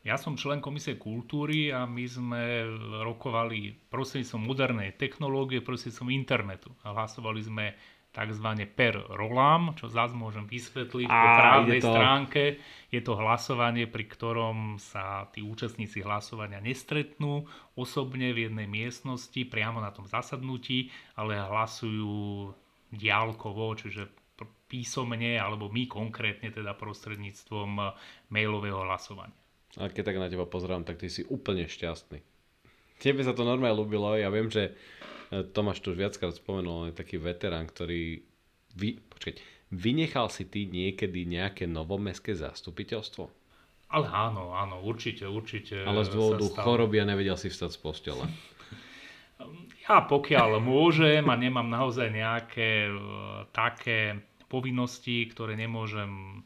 Ja 0.00 0.16
som 0.16 0.32
člen 0.32 0.64
Komisie 0.64 0.96
kultúry 0.96 1.76
a 1.76 1.84
my 1.84 2.04
sme 2.08 2.64
rokovali 3.04 3.76
prostredníctvom 3.92 4.42
modernej 4.44 4.96
technológie, 4.96 5.60
prostredníctvom 5.60 6.08
internetu. 6.08 6.72
A 6.80 6.96
hlasovali 6.96 7.40
sme 7.44 7.76
tzv. 8.10 8.48
per 8.74 8.98
rolám, 9.14 9.78
čo 9.78 9.86
zase 9.86 10.18
môžem 10.18 10.46
vysvetliť 10.50 11.06
po 11.06 11.28
Á, 11.30 11.38
právnej 11.38 11.80
to. 11.80 11.90
stránke. 11.90 12.42
Je 12.90 13.00
to 13.02 13.14
hlasovanie, 13.14 13.86
pri 13.86 14.04
ktorom 14.10 14.82
sa 14.82 15.30
tí 15.30 15.46
účastníci 15.46 16.02
hlasovania 16.02 16.58
nestretnú 16.58 17.46
osobne 17.78 18.34
v 18.34 18.50
jednej 18.50 18.66
miestnosti, 18.66 19.38
priamo 19.46 19.78
na 19.78 19.94
tom 19.94 20.10
zasadnutí, 20.10 20.90
ale 21.14 21.38
hlasujú 21.38 22.50
diálkovo, 22.90 23.78
čiže 23.78 24.10
písomne, 24.70 25.34
alebo 25.34 25.66
my 25.66 25.90
konkrétne 25.90 26.54
teda 26.54 26.78
prostredníctvom 26.78 27.70
eh, 27.82 27.86
mailového 28.30 28.86
hlasovania. 28.86 29.34
A 29.78 29.86
keď 29.90 30.14
tak 30.14 30.18
na 30.18 30.30
teba 30.30 30.46
pozerám, 30.46 30.82
tak 30.86 30.98
ty 30.98 31.06
si 31.10 31.22
úplne 31.26 31.66
šťastný. 31.66 32.22
Tebe 32.98 33.22
sa 33.22 33.34
to 33.34 33.46
normálne 33.46 33.78
ľúbilo, 33.78 34.18
ja 34.18 34.30
viem, 34.30 34.50
že 34.50 34.74
Tomáš 35.30 35.78
tu 35.78 35.94
už 35.94 35.98
viackrát 35.98 36.34
spomenul, 36.34 36.74
on 36.74 36.88
je 36.90 36.98
taký 36.98 37.22
veterán, 37.22 37.70
ktorý... 37.70 38.26
Vy, 38.74 38.98
počkať, 39.06 39.38
vynechal 39.70 40.26
si 40.26 40.46
ty 40.46 40.66
niekedy 40.66 41.26
nejaké 41.26 41.70
novomestské 41.70 42.34
zastupiteľstvo? 42.34 43.30
Ale 43.90 44.06
áno, 44.06 44.54
áno, 44.54 44.82
určite, 44.82 45.26
určite. 45.26 45.82
Ale 45.82 46.06
z 46.06 46.14
dôvodu 46.14 46.46
choroby 46.62 47.02
a 47.02 47.06
nevedel 47.06 47.34
si 47.34 47.50
vstať 47.50 47.70
z 47.74 47.78
postele. 47.78 48.24
Ja 49.88 50.04
pokiaľ 50.04 50.60
môžem 50.60 51.24
a 51.26 51.34
nemám 51.34 51.64
naozaj 51.66 52.12
nejaké 52.12 52.86
e, 52.86 52.94
také 53.50 54.20
povinnosti, 54.52 55.24
ktoré 55.32 55.56
nemôžem 55.56 56.44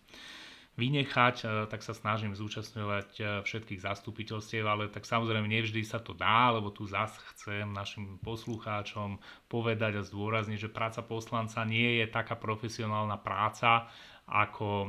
vynechať, 0.74 1.70
tak 1.70 1.86
sa 1.86 1.94
snažím 1.94 2.34
zúčastňovať 2.34 3.08
e, 3.18 3.22
všetkých 3.46 3.80
zastupiteľstiev, 3.86 4.66
ale 4.66 4.90
tak 4.90 5.06
samozrejme 5.06 5.46
nevždy 5.46 5.86
sa 5.86 6.02
to 6.02 6.18
dá, 6.18 6.50
lebo 6.50 6.74
tu 6.74 6.82
zase 6.82 7.14
chcem 7.34 7.70
našim 7.70 8.18
poslucháčom 8.26 9.22
povedať 9.46 10.02
a 10.02 10.06
zdôrazniť, 10.06 10.66
že 10.66 10.74
práca 10.74 11.06
poslanca 11.06 11.62
nie 11.62 12.02
je 12.02 12.06
taká 12.10 12.34
profesionálna 12.34 13.14
práca, 13.22 13.86
ako 14.24 14.88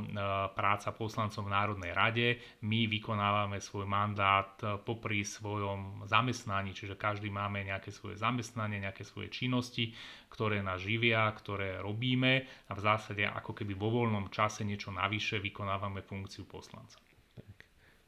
práca 0.56 0.96
poslancov 0.96 1.44
v 1.44 1.52
Národnej 1.52 1.92
rade. 1.92 2.40
My 2.64 2.88
vykonávame 2.88 3.60
svoj 3.60 3.84
mandát 3.84 4.56
e, 4.64 4.80
popri 4.80 5.28
svojom 5.28 6.08
zamestnaní, 6.08 6.72
čiže 6.72 6.96
každý 6.96 7.28
máme 7.28 7.60
nejaké 7.68 7.92
svoje 7.92 8.16
zamestnanie, 8.16 8.80
nejaké 8.80 9.04
svoje 9.04 9.28
činnosti, 9.28 9.92
ktoré 10.32 10.64
nás 10.64 10.80
živia, 10.80 11.28
ktoré 11.36 11.84
robíme 11.84 12.48
a 12.68 12.72
v 12.72 12.80
zásade 12.80 13.28
ako 13.28 13.52
keby 13.52 13.76
vo 13.76 13.92
voľnom 13.92 14.32
čase 14.32 14.64
niečo 14.64 14.88
navyše 14.88 15.36
vykonávame 15.36 16.00
funkciu 16.00 16.48
poslanca. 16.48 16.96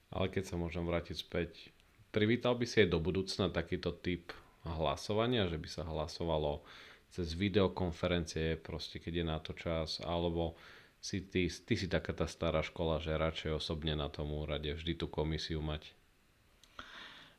Ale 0.09 0.33
keď 0.33 0.45
sa 0.49 0.57
môžem 0.57 0.89
vrátiť 0.89 1.17
späť, 1.21 1.69
privítal 2.09 2.57
by 2.57 2.65
si 2.65 2.81
aj 2.81 2.89
do 2.89 3.05
budúcna 3.05 3.53
takýto 3.53 3.93
typ 3.93 4.33
hlasovania, 4.65 5.45
že 5.45 5.61
by 5.61 5.69
sa 5.69 5.85
hlasovalo 5.85 6.65
cez 7.09 7.37
videokonferencie, 7.37 8.61
proste 8.61 9.01
keď 9.01 9.13
je 9.13 9.25
na 9.25 9.39
to 9.41 9.53
čas, 9.57 10.01
alebo 10.05 10.57
si 10.99 11.23
ty, 11.23 11.47
ty 11.47 11.75
si 11.79 11.87
taká 11.87 12.13
tá 12.13 12.27
stará 12.27 12.61
škola, 12.61 12.99
že 12.99 13.15
radšej 13.15 13.55
osobne 13.55 13.95
na 13.95 14.11
tom 14.11 14.35
úrade 14.35 14.69
vždy 14.75 14.99
tú 14.99 15.07
komisiu 15.07 15.63
mať. 15.63 15.95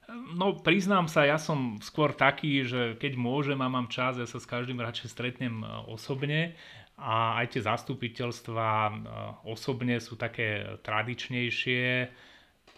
No 0.09 0.57
priznám 0.57 1.05
sa, 1.05 1.21
ja 1.21 1.37
som 1.37 1.77
skôr 1.85 2.17
taký, 2.17 2.65
že 2.65 2.97
keď 2.97 3.13
môžem 3.13 3.61
a 3.61 3.69
mám 3.69 3.93
čas, 3.93 4.17
ja 4.17 4.25
sa 4.25 4.41
s 4.41 4.49
každým 4.49 4.81
radšej 4.81 5.05
stretnem 5.05 5.61
e, 5.61 5.65
osobne 5.85 6.57
a 6.97 7.39
aj 7.39 7.55
tie 7.55 7.61
zastupiteľstva 7.63 8.67
osobne 9.47 10.01
sú 10.03 10.19
také 10.19 10.81
tradičnejšie 10.83 12.11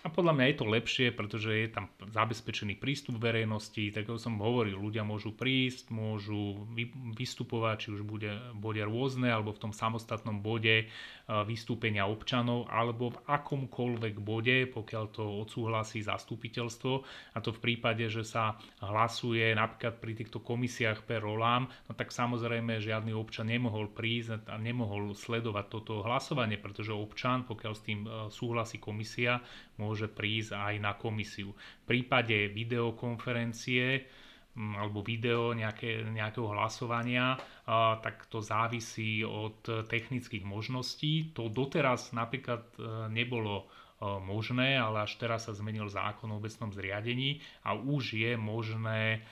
a 0.02 0.10
podľa 0.10 0.34
mňa 0.34 0.46
je 0.50 0.58
to 0.58 0.66
lepšie, 0.66 1.08
pretože 1.14 1.52
je 1.54 1.70
tam 1.70 1.86
zabezpečený 2.10 2.82
prístup 2.82 3.22
verejnosti, 3.22 3.94
tak 3.94 4.10
ako 4.10 4.18
som 4.18 4.42
hovoril, 4.42 4.74
ľudia 4.74 5.06
môžu 5.06 5.30
prísť, 5.30 5.94
môžu 5.94 6.66
vystupovať, 7.14 7.76
či 7.86 7.88
už 7.94 8.02
bude, 8.02 8.34
bude 8.58 8.82
rôzne, 8.82 9.30
alebo 9.30 9.54
v 9.54 9.70
tom 9.70 9.74
samostatnom 9.78 10.42
bode 10.42 10.76
e, 10.82 10.86
vystúpenia 11.46 12.10
občanov, 12.10 12.66
alebo 12.74 13.14
v 13.14 13.22
akomkoľvek 13.30 14.16
bode, 14.18 14.74
pokiaľ 14.74 15.04
to 15.14 15.22
odsúhlasí 15.46 16.02
zastupiteľstvo. 16.02 16.94
A 17.38 17.38
to 17.38 17.54
v 17.54 17.62
prípade, 17.62 18.10
že 18.10 18.26
sa 18.26 18.58
hlasuje 18.82 19.54
napríklad 19.54 20.02
pri 20.02 20.18
týchto 20.18 20.42
komisiách 20.42 21.06
per 21.06 21.22
rolám, 21.22 21.70
no 21.86 21.94
tak 21.94 22.10
samozrejme 22.10 22.82
žiadny 22.82 23.14
občan 23.14 23.54
nemohol 23.54 23.94
prísť 23.94 24.50
a 24.50 24.58
nemohol 24.58 25.14
sledovať 25.14 25.66
toto 25.70 26.02
hlasovanie, 26.02 26.58
pretože 26.58 26.90
občan, 26.90 27.46
pokiaľ 27.46 27.74
s 27.78 27.86
tým 27.86 28.00
e, 28.02 28.10
súhlasí 28.34 28.82
komisia, 28.82 29.46
môže 29.82 30.06
prísť 30.06 30.54
aj 30.54 30.76
na 30.78 30.94
komisiu. 30.94 31.58
V 31.58 31.84
prípade 31.90 32.54
videokonferencie 32.54 34.06
mm, 34.54 34.78
alebo 34.78 35.02
video 35.02 35.58
nejaké, 35.58 36.06
nejakého 36.06 36.54
hlasovania, 36.54 37.42
tak 38.06 38.30
to 38.30 38.46
závisí 38.46 39.26
od 39.26 39.66
technických 39.90 40.46
možností. 40.46 41.34
To 41.34 41.50
doteraz 41.50 42.14
napríklad 42.14 42.70
e, 42.78 43.10
nebolo 43.10 43.66
e, 43.66 43.66
možné, 44.22 44.78
ale 44.78 45.10
až 45.10 45.18
teraz 45.18 45.50
sa 45.50 45.54
zmenil 45.58 45.90
zákon 45.90 46.30
o 46.30 46.38
obecnom 46.38 46.70
zriadení 46.70 47.42
a 47.66 47.74
už 47.74 48.22
je 48.22 48.32
možné 48.38 49.26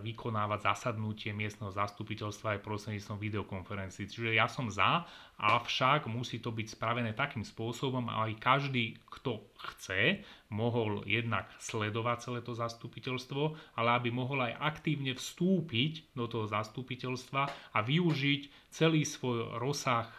vykonávať 0.00 0.64
zasadnutie 0.64 1.36
miestneho 1.36 1.68
zastupiteľstva 1.68 2.56
aj 2.56 2.64
prostredníctvom 2.64 3.18
videokonferencií. 3.20 4.08
Čiže 4.08 4.32
ja 4.32 4.48
som 4.48 4.72
za, 4.72 5.04
avšak 5.36 6.08
musí 6.08 6.40
to 6.40 6.48
byť 6.48 6.72
spravené 6.72 7.12
takým 7.12 7.44
spôsobom, 7.44 8.08
aby 8.08 8.32
každý, 8.40 8.96
kto 9.12 9.44
chce, 9.60 10.24
mohol 10.48 11.04
jednak 11.04 11.48
sledovať 11.60 12.16
celé 12.20 12.40
to 12.44 12.52
zastupiteľstvo, 12.56 13.56
ale 13.76 13.88
aby 13.96 14.08
mohol 14.12 14.44
aj 14.44 14.56
aktívne 14.60 15.16
vstúpiť 15.16 16.16
do 16.16 16.28
toho 16.28 16.48
zastupiteľstva 16.48 17.42
a 17.76 17.78
využiť 17.80 18.72
celý 18.72 19.04
svoj 19.04 19.60
rozsah 19.60 20.08
e, 20.08 20.16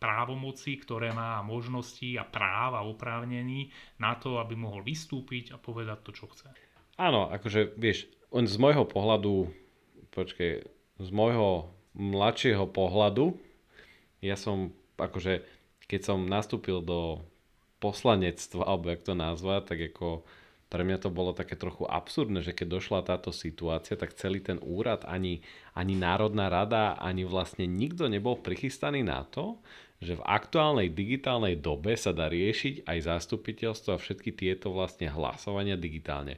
právomocí, 0.00 0.80
ktoré 0.80 1.12
má 1.12 1.40
možnosti 1.44 2.08
a 2.16 2.24
práv 2.24 2.76
a 2.76 2.84
oprávnení 2.84 3.72
na 4.00 4.16
to, 4.16 4.36
aby 4.40 4.52
mohol 4.52 4.84
vystúpiť 4.84 5.52
a 5.52 5.60
povedať 5.60 5.98
to, 6.04 6.10
čo 6.12 6.28
chce. 6.28 6.48
Áno, 6.96 7.28
akože 7.28 7.76
vieš, 7.76 8.08
on 8.36 8.44
z 8.44 8.60
môjho 8.60 8.84
pohľadu, 8.84 9.48
počkej, 10.12 10.68
z 11.00 11.08
môjho 11.08 11.72
mladšieho 11.96 12.68
pohľadu, 12.68 13.32
ja 14.20 14.36
som, 14.36 14.76
akože, 15.00 15.40
keď 15.88 16.00
som 16.12 16.28
nastúpil 16.28 16.84
do 16.84 17.24
poslanectva, 17.80 18.68
alebo 18.68 18.92
jak 18.92 19.00
to 19.04 19.16
nazvať, 19.16 19.62
tak 19.72 19.78
ako 19.92 20.28
pre 20.66 20.82
mňa 20.82 20.98
to 20.98 21.08
bolo 21.14 21.32
také 21.32 21.56
trochu 21.56 21.88
absurdné, 21.88 22.44
že 22.44 22.52
keď 22.52 22.76
došla 22.76 23.00
táto 23.06 23.32
situácia, 23.32 23.96
tak 23.96 24.18
celý 24.18 24.44
ten 24.44 24.60
úrad, 24.60 25.08
ani, 25.08 25.40
ani 25.72 25.94
Národná 25.96 26.52
rada, 26.52 26.98
ani 27.00 27.24
vlastne 27.24 27.64
nikto 27.64 28.10
nebol 28.10 28.36
prichystaný 28.36 29.06
na 29.06 29.24
to, 29.24 29.62
že 30.02 30.18
v 30.18 30.26
aktuálnej 30.28 30.92
digitálnej 30.92 31.56
dobe 31.56 31.96
sa 31.96 32.12
dá 32.12 32.28
riešiť 32.28 32.84
aj 32.84 32.98
zastupiteľstvo 33.08 33.96
a 33.96 34.02
všetky 34.02 34.36
tieto 34.36 34.68
vlastne 34.68 35.08
hlasovania 35.08 35.80
digitálne 35.80 36.36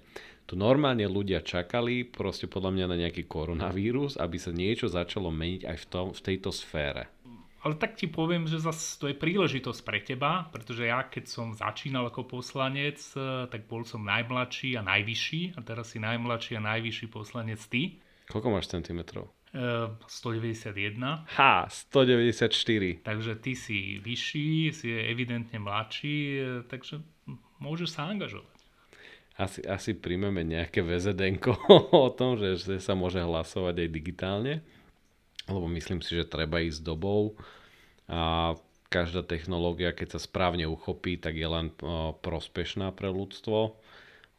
tu 0.49 0.57
normálne 0.57 1.05
ľudia 1.05 1.45
čakali 1.45 2.09
proste 2.09 2.49
podľa 2.49 2.73
mňa 2.73 2.87
na 2.89 2.97
nejaký 2.97 3.29
koronavírus, 3.29 4.17
aby 4.17 4.41
sa 4.41 4.49
niečo 4.49 4.89
začalo 4.89 5.29
meniť 5.29 5.69
aj 5.69 5.77
v, 5.77 5.87
tom, 5.93 6.07
v 6.17 6.21
tejto 6.25 6.49
sfére. 6.49 7.13
Ale 7.61 7.77
tak 7.77 8.01
ti 8.01 8.09
poviem, 8.09 8.49
že 8.49 8.57
zase 8.57 8.97
to 8.97 9.13
je 9.13 9.19
príležitosť 9.19 9.81
pre 9.85 10.01
teba, 10.01 10.49
pretože 10.49 10.89
ja 10.89 11.05
keď 11.05 11.29
som 11.29 11.53
začínal 11.53 12.09
ako 12.09 12.41
poslanec, 12.41 12.97
eh, 13.13 13.45
tak 13.53 13.69
bol 13.69 13.85
som 13.85 14.01
najmladší 14.01 14.81
a 14.81 14.83
najvyšší 14.89 15.59
a 15.59 15.61
teraz 15.61 15.93
si 15.93 16.01
najmladší 16.01 16.57
a 16.57 16.65
najvyšší 16.65 17.07
poslanec 17.13 17.61
ty. 17.69 18.01
Koľko 18.33 18.49
máš 18.49 18.73
centimetrov? 18.73 19.29
Uh, 19.49 19.97
191. 20.05 21.25
Ha, 21.25 21.69
194. 21.73 23.01
Takže 23.01 23.33
ty 23.41 23.57
si 23.57 23.97
vyšší, 23.97 24.49
si 24.77 24.89
evidentne 24.93 25.61
mladší, 25.61 26.17
eh, 26.17 26.41
takže 26.65 27.05
môžeš 27.61 28.01
sa 28.01 28.09
angažovať 28.09 28.58
asi, 29.39 29.63
asi 29.63 29.95
príjmeme 29.95 30.43
nejaké 30.43 30.83
VZD 30.83 31.39
o 31.95 32.11
tom, 32.11 32.35
že, 32.35 32.59
sa 32.83 32.99
môže 32.99 33.23
hlasovať 33.23 33.87
aj 33.87 33.89
digitálne, 33.95 34.55
lebo 35.47 35.71
myslím 35.71 36.03
si, 36.03 36.19
že 36.19 36.27
treba 36.27 36.59
ísť 36.59 36.83
dobou 36.83 37.39
a 38.11 38.53
každá 38.91 39.23
technológia, 39.23 39.95
keď 39.95 40.19
sa 40.19 40.21
správne 40.21 40.67
uchopí, 40.67 41.21
tak 41.21 41.39
je 41.39 41.49
len 41.49 41.71
prospešná 42.25 42.91
pre 42.97 43.13
ľudstvo, 43.13 43.77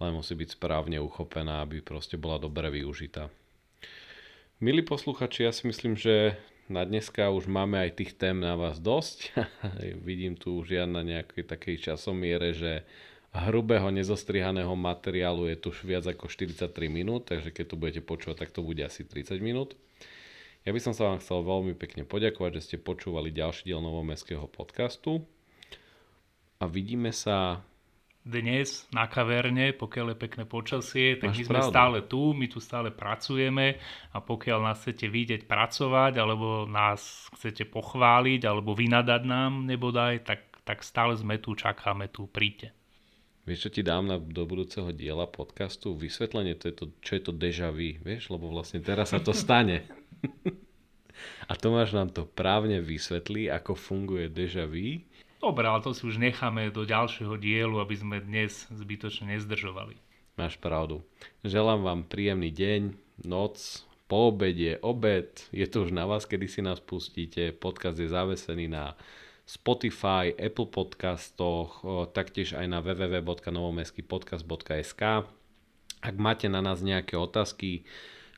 len 0.04 0.12
musí 0.12 0.34
byť 0.36 0.58
správne 0.58 0.98
uchopená, 1.00 1.64
aby 1.64 1.80
proste 1.80 2.18
bola 2.18 2.42
dobre 2.42 2.68
využitá. 2.68 3.32
Milí 4.60 4.84
posluchači, 4.84 5.48
ja 5.48 5.56
si 5.56 5.70
myslím, 5.70 5.96
že 5.96 6.36
na 6.68 6.84
dneska 6.84 7.32
už 7.32 7.48
máme 7.48 7.80
aj 7.80 7.92
tých 7.96 8.12
tém 8.20 8.38
na 8.38 8.60
vás 8.60 8.82
dosť. 8.82 9.32
Vidím 10.08 10.36
tu 10.36 10.60
už 10.60 10.76
ja 10.76 10.84
na 10.84 11.06
nejakej 11.06 11.48
takej 11.48 11.76
časomiere, 11.80 12.52
že 12.52 12.84
hrubého 13.30 13.94
nezostrihaného 13.94 14.74
materiálu 14.74 15.46
je 15.54 15.58
tu 15.58 15.70
viac 15.86 16.06
ako 16.10 16.26
43 16.26 16.70
minút, 16.90 17.30
takže 17.30 17.54
keď 17.54 17.66
to 17.70 17.76
budete 17.78 18.02
počúvať, 18.02 18.38
tak 18.46 18.50
to 18.50 18.66
bude 18.66 18.82
asi 18.82 19.06
30 19.06 19.38
minút. 19.38 19.78
Ja 20.66 20.76
by 20.76 20.82
som 20.82 20.94
sa 20.98 21.08
vám 21.08 21.22
chcel 21.24 21.46
veľmi 21.46 21.74
pekne 21.78 22.04
poďakovať, 22.04 22.60
že 22.60 22.66
ste 22.66 22.78
počúvali 22.82 23.32
ďalší 23.32 23.72
diel 23.72 23.80
Novomestského 23.80 24.44
podcastu 24.50 25.24
a 26.60 26.68
vidíme 26.68 27.16
sa 27.16 27.64
dnes 28.20 28.84
na 28.92 29.08
kaverne, 29.08 29.72
pokiaľ 29.74 30.14
je 30.14 30.18
pekné 30.20 30.44
počasie, 30.44 31.16
tak 31.16 31.32
Máš 31.32 31.38
my 31.40 31.44
sme 31.48 31.60
pravdu. 31.64 31.72
stále 31.72 31.98
tu, 32.06 32.22
my 32.36 32.46
tu 32.52 32.60
stále 32.60 32.90
pracujeme 32.92 33.80
a 34.12 34.18
pokiaľ 34.20 34.60
nás 34.60 34.78
chcete 34.84 35.08
vidieť 35.08 35.42
pracovať, 35.48 36.20
alebo 36.20 36.68
nás 36.68 37.32
chcete 37.40 37.66
pochváliť, 37.72 38.44
alebo 38.44 38.76
vynadať 38.76 39.22
nám 39.24 39.64
nebodaj, 39.66 40.28
tak, 40.28 40.46
tak 40.68 40.84
stále 40.84 41.16
sme 41.16 41.40
tu, 41.40 41.56
čakáme 41.56 42.12
tu, 42.12 42.28
príďte. 42.28 42.79
Vieš, 43.50 43.66
čo 43.66 43.74
ti 43.74 43.82
dám 43.82 44.06
na, 44.06 44.22
do 44.22 44.46
budúceho 44.46 44.94
diela 44.94 45.26
podcastu? 45.26 45.98
Vysvetlenie, 45.98 46.54
to 46.54 46.70
je 46.70 46.76
to, 46.78 46.86
čo 47.02 47.18
je 47.18 47.22
to 47.26 47.34
deja 47.34 47.74
vu, 47.74 47.98
vieš? 48.06 48.30
Lebo 48.30 48.46
vlastne 48.54 48.78
teraz 48.78 49.10
sa 49.10 49.18
to 49.18 49.34
stane. 49.34 49.90
A 51.50 51.58
Tomáš 51.58 51.98
nám 51.98 52.14
to 52.14 52.30
právne 52.30 52.78
vysvetlí, 52.78 53.50
ako 53.50 53.74
funguje 53.74 54.30
deja 54.30 54.70
vu. 54.70 55.02
Dobre, 55.42 55.66
ale 55.66 55.82
to 55.82 55.98
si 55.98 56.06
už 56.06 56.22
necháme 56.22 56.70
do 56.70 56.86
ďalšieho 56.86 57.42
dielu, 57.42 57.74
aby 57.82 57.96
sme 57.98 58.22
dnes 58.22 58.70
zbytočne 58.70 59.34
nezdržovali. 59.34 59.98
Máš 60.38 60.62
pravdu. 60.62 61.02
Želám 61.42 61.82
vám 61.82 62.02
príjemný 62.06 62.54
deň, 62.54 62.82
noc, 63.26 63.82
po 64.06 64.30
obede, 64.30 64.78
obed. 64.86 65.42
Je 65.50 65.66
to 65.66 65.90
už 65.90 65.92
na 65.96 66.06
vás, 66.06 66.30
kedy 66.30 66.46
si 66.46 66.62
nás 66.62 66.78
pustíte. 66.78 67.50
Podcast 67.50 67.98
je 67.98 68.14
zavesený 68.14 68.70
na 68.70 68.94
Spotify, 69.50 70.30
Apple 70.38 70.70
podcastoch, 70.70 71.82
taktiež 72.14 72.54
aj 72.54 72.70
na 72.70 72.86
www.novomestskýpodcast.sk. 72.86 75.02
Ak 76.00 76.16
máte 76.22 76.46
na 76.46 76.62
nás 76.62 76.86
nejaké 76.86 77.18
otázky, 77.18 77.82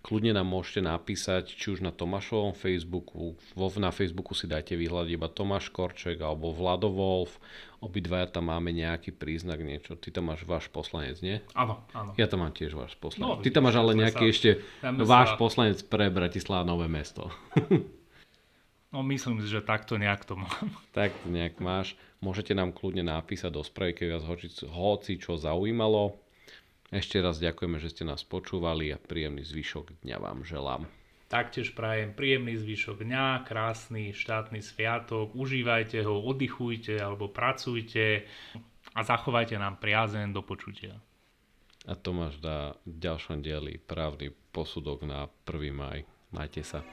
kľudne 0.07 0.31
nám 0.31 0.47
môžete 0.47 0.87
napísať, 0.87 1.51
či 1.51 1.75
už 1.75 1.83
na 1.83 1.91
Tomášovom 1.91 2.55
Facebooku, 2.55 3.35
vo, 3.51 3.67
na 3.75 3.91
Facebooku 3.91 4.31
si 4.31 4.47
dajte 4.47 4.79
vyhľadať 4.79 5.11
iba 5.11 5.27
Tomáš 5.27 5.67
Korček 5.67 6.15
alebo 6.23 6.55
Vlado 6.55 6.87
Wolf, 6.87 7.43
obidvaja 7.83 8.31
tam 8.31 8.47
máme 8.47 8.71
nejaký 8.71 9.11
príznak, 9.11 9.59
niečo. 9.59 9.99
Ty 9.99 10.15
tam 10.15 10.31
máš 10.31 10.47
váš 10.47 10.71
poslanec, 10.71 11.19
nie? 11.19 11.43
Áno, 11.51 11.83
áno. 11.91 12.15
Ja 12.15 12.31
tam 12.31 12.47
mám 12.47 12.55
tiež 12.55 12.71
váš 12.71 12.95
poslanec. 12.95 13.27
No, 13.27 13.43
Ty 13.43 13.51
tam 13.51 13.67
máš 13.67 13.83
ale 13.83 13.99
nejaký 13.99 14.31
sa, 14.31 14.33
ešte 14.33 14.63
váš 15.03 15.35
sa... 15.35 15.37
poslanec 15.37 15.83
pre 15.91 16.07
Bratislava 16.07 16.63
Nové 16.63 16.87
mesto. 16.87 17.27
No 18.91 19.07
myslím 19.07 19.39
si, 19.39 19.47
že 19.47 19.63
takto 19.63 19.95
nejak 19.95 20.27
to 20.27 20.35
mám. 20.35 20.67
Tak 20.97 21.15
nejak 21.23 21.63
máš. 21.63 21.95
Môžete 22.19 22.51
nám 22.51 22.75
kľudne 22.75 23.07
napísať 23.07 23.55
do 23.55 23.63
správy, 23.63 23.95
keď 23.95 24.07
vás 24.19 24.25
hoci, 24.27 24.47
hoci 24.67 25.13
čo 25.15 25.39
zaujímalo. 25.39 26.19
Ešte 26.91 27.23
raz 27.23 27.39
ďakujeme, 27.39 27.79
že 27.79 27.87
ste 27.87 28.03
nás 28.03 28.27
počúvali 28.27 28.91
a 28.91 28.99
príjemný 28.99 29.47
zvyšok 29.47 30.03
dňa 30.03 30.17
vám 30.19 30.43
želám. 30.43 30.83
Taktiež 31.31 31.71
prajem 31.71 32.11
príjemný 32.11 32.59
zvyšok 32.59 33.07
dňa, 33.07 33.47
krásny 33.47 34.11
štátny 34.11 34.59
sviatok, 34.59 35.31
užívajte 35.31 36.03
ho, 36.03 36.19
oddychujte 36.19 36.99
alebo 36.99 37.31
pracujte 37.31 38.27
a 38.91 38.99
zachovajte 38.99 39.55
nám 39.55 39.79
priazen 39.79 40.35
do 40.35 40.43
počutia. 40.43 40.99
A 41.87 41.95
Tomáš 41.95 42.43
dá 42.43 42.75
v 42.83 42.99
ďalšom 42.99 43.39
dieli 43.39 43.79
právny 43.79 44.35
posudok 44.51 45.07
na 45.07 45.31
1. 45.47 45.71
maj. 45.71 46.03
Majte 46.35 46.67
sa. 46.67 46.83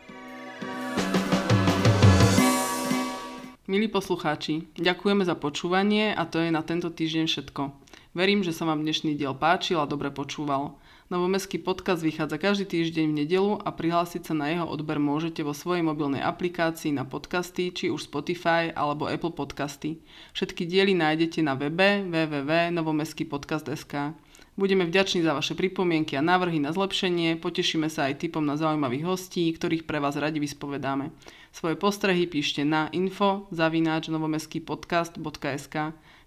Milí 3.68 3.84
poslucháči, 3.84 4.64
ďakujeme 4.80 5.28
za 5.28 5.36
počúvanie 5.36 6.16
a 6.16 6.24
to 6.24 6.40
je 6.40 6.48
na 6.48 6.64
tento 6.64 6.88
týždeň 6.88 7.28
všetko. 7.28 7.76
Verím, 8.16 8.40
že 8.40 8.56
sa 8.56 8.64
vám 8.64 8.80
dnešný 8.80 9.12
diel 9.12 9.36
páčil 9.36 9.76
a 9.76 9.84
dobre 9.84 10.08
počúval. 10.08 10.80
Novomestský 11.12 11.60
podcast 11.60 12.00
vychádza 12.00 12.40
každý 12.40 12.64
týždeň 12.64 13.12
v 13.12 13.16
nedelu 13.20 13.60
a 13.60 13.68
prihlásiť 13.68 14.24
sa 14.24 14.32
na 14.32 14.48
jeho 14.48 14.64
odber 14.64 14.96
môžete 14.96 15.44
vo 15.44 15.52
svojej 15.52 15.84
mobilnej 15.84 16.24
aplikácii 16.24 16.96
na 16.96 17.04
podcasty, 17.04 17.68
či 17.68 17.92
už 17.92 18.08
Spotify 18.08 18.72
alebo 18.72 19.04
Apple 19.04 19.36
Podcasty. 19.36 20.00
Všetky 20.32 20.64
diely 20.64 20.96
nájdete 20.96 21.44
na 21.44 21.52
webe 21.52 22.08
www.novomestskýpodcast.sk. 22.08 24.16
Budeme 24.56 24.88
vďační 24.88 25.22
za 25.22 25.36
vaše 25.36 25.52
pripomienky 25.52 26.16
a 26.16 26.24
návrhy 26.24 26.56
na 26.56 26.72
zlepšenie, 26.72 27.36
potešíme 27.36 27.92
sa 27.92 28.08
aj 28.08 28.24
typom 28.24 28.42
na 28.42 28.56
zaujímavých 28.56 29.04
hostí, 29.04 29.52
ktorých 29.52 29.84
pre 29.84 30.00
vás 30.00 30.16
radi 30.16 30.40
vyspovedáme. 30.40 31.12
Svoje 31.52 31.74
postrehy 31.74 32.24
píšte 32.28 32.64
na 32.64 32.88
info 32.92 33.48
zavináč 33.50 34.08
novomestskýpodcast.sk. 34.08 35.76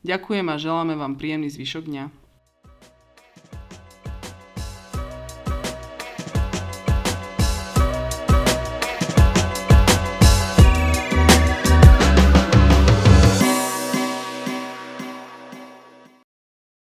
Ďakujem 0.01 0.45
a 0.49 0.55
želáme 0.57 0.93
vám 0.97 1.17
príjemný 1.17 1.49
zvyšok 1.53 1.86
dňa. 1.86 2.20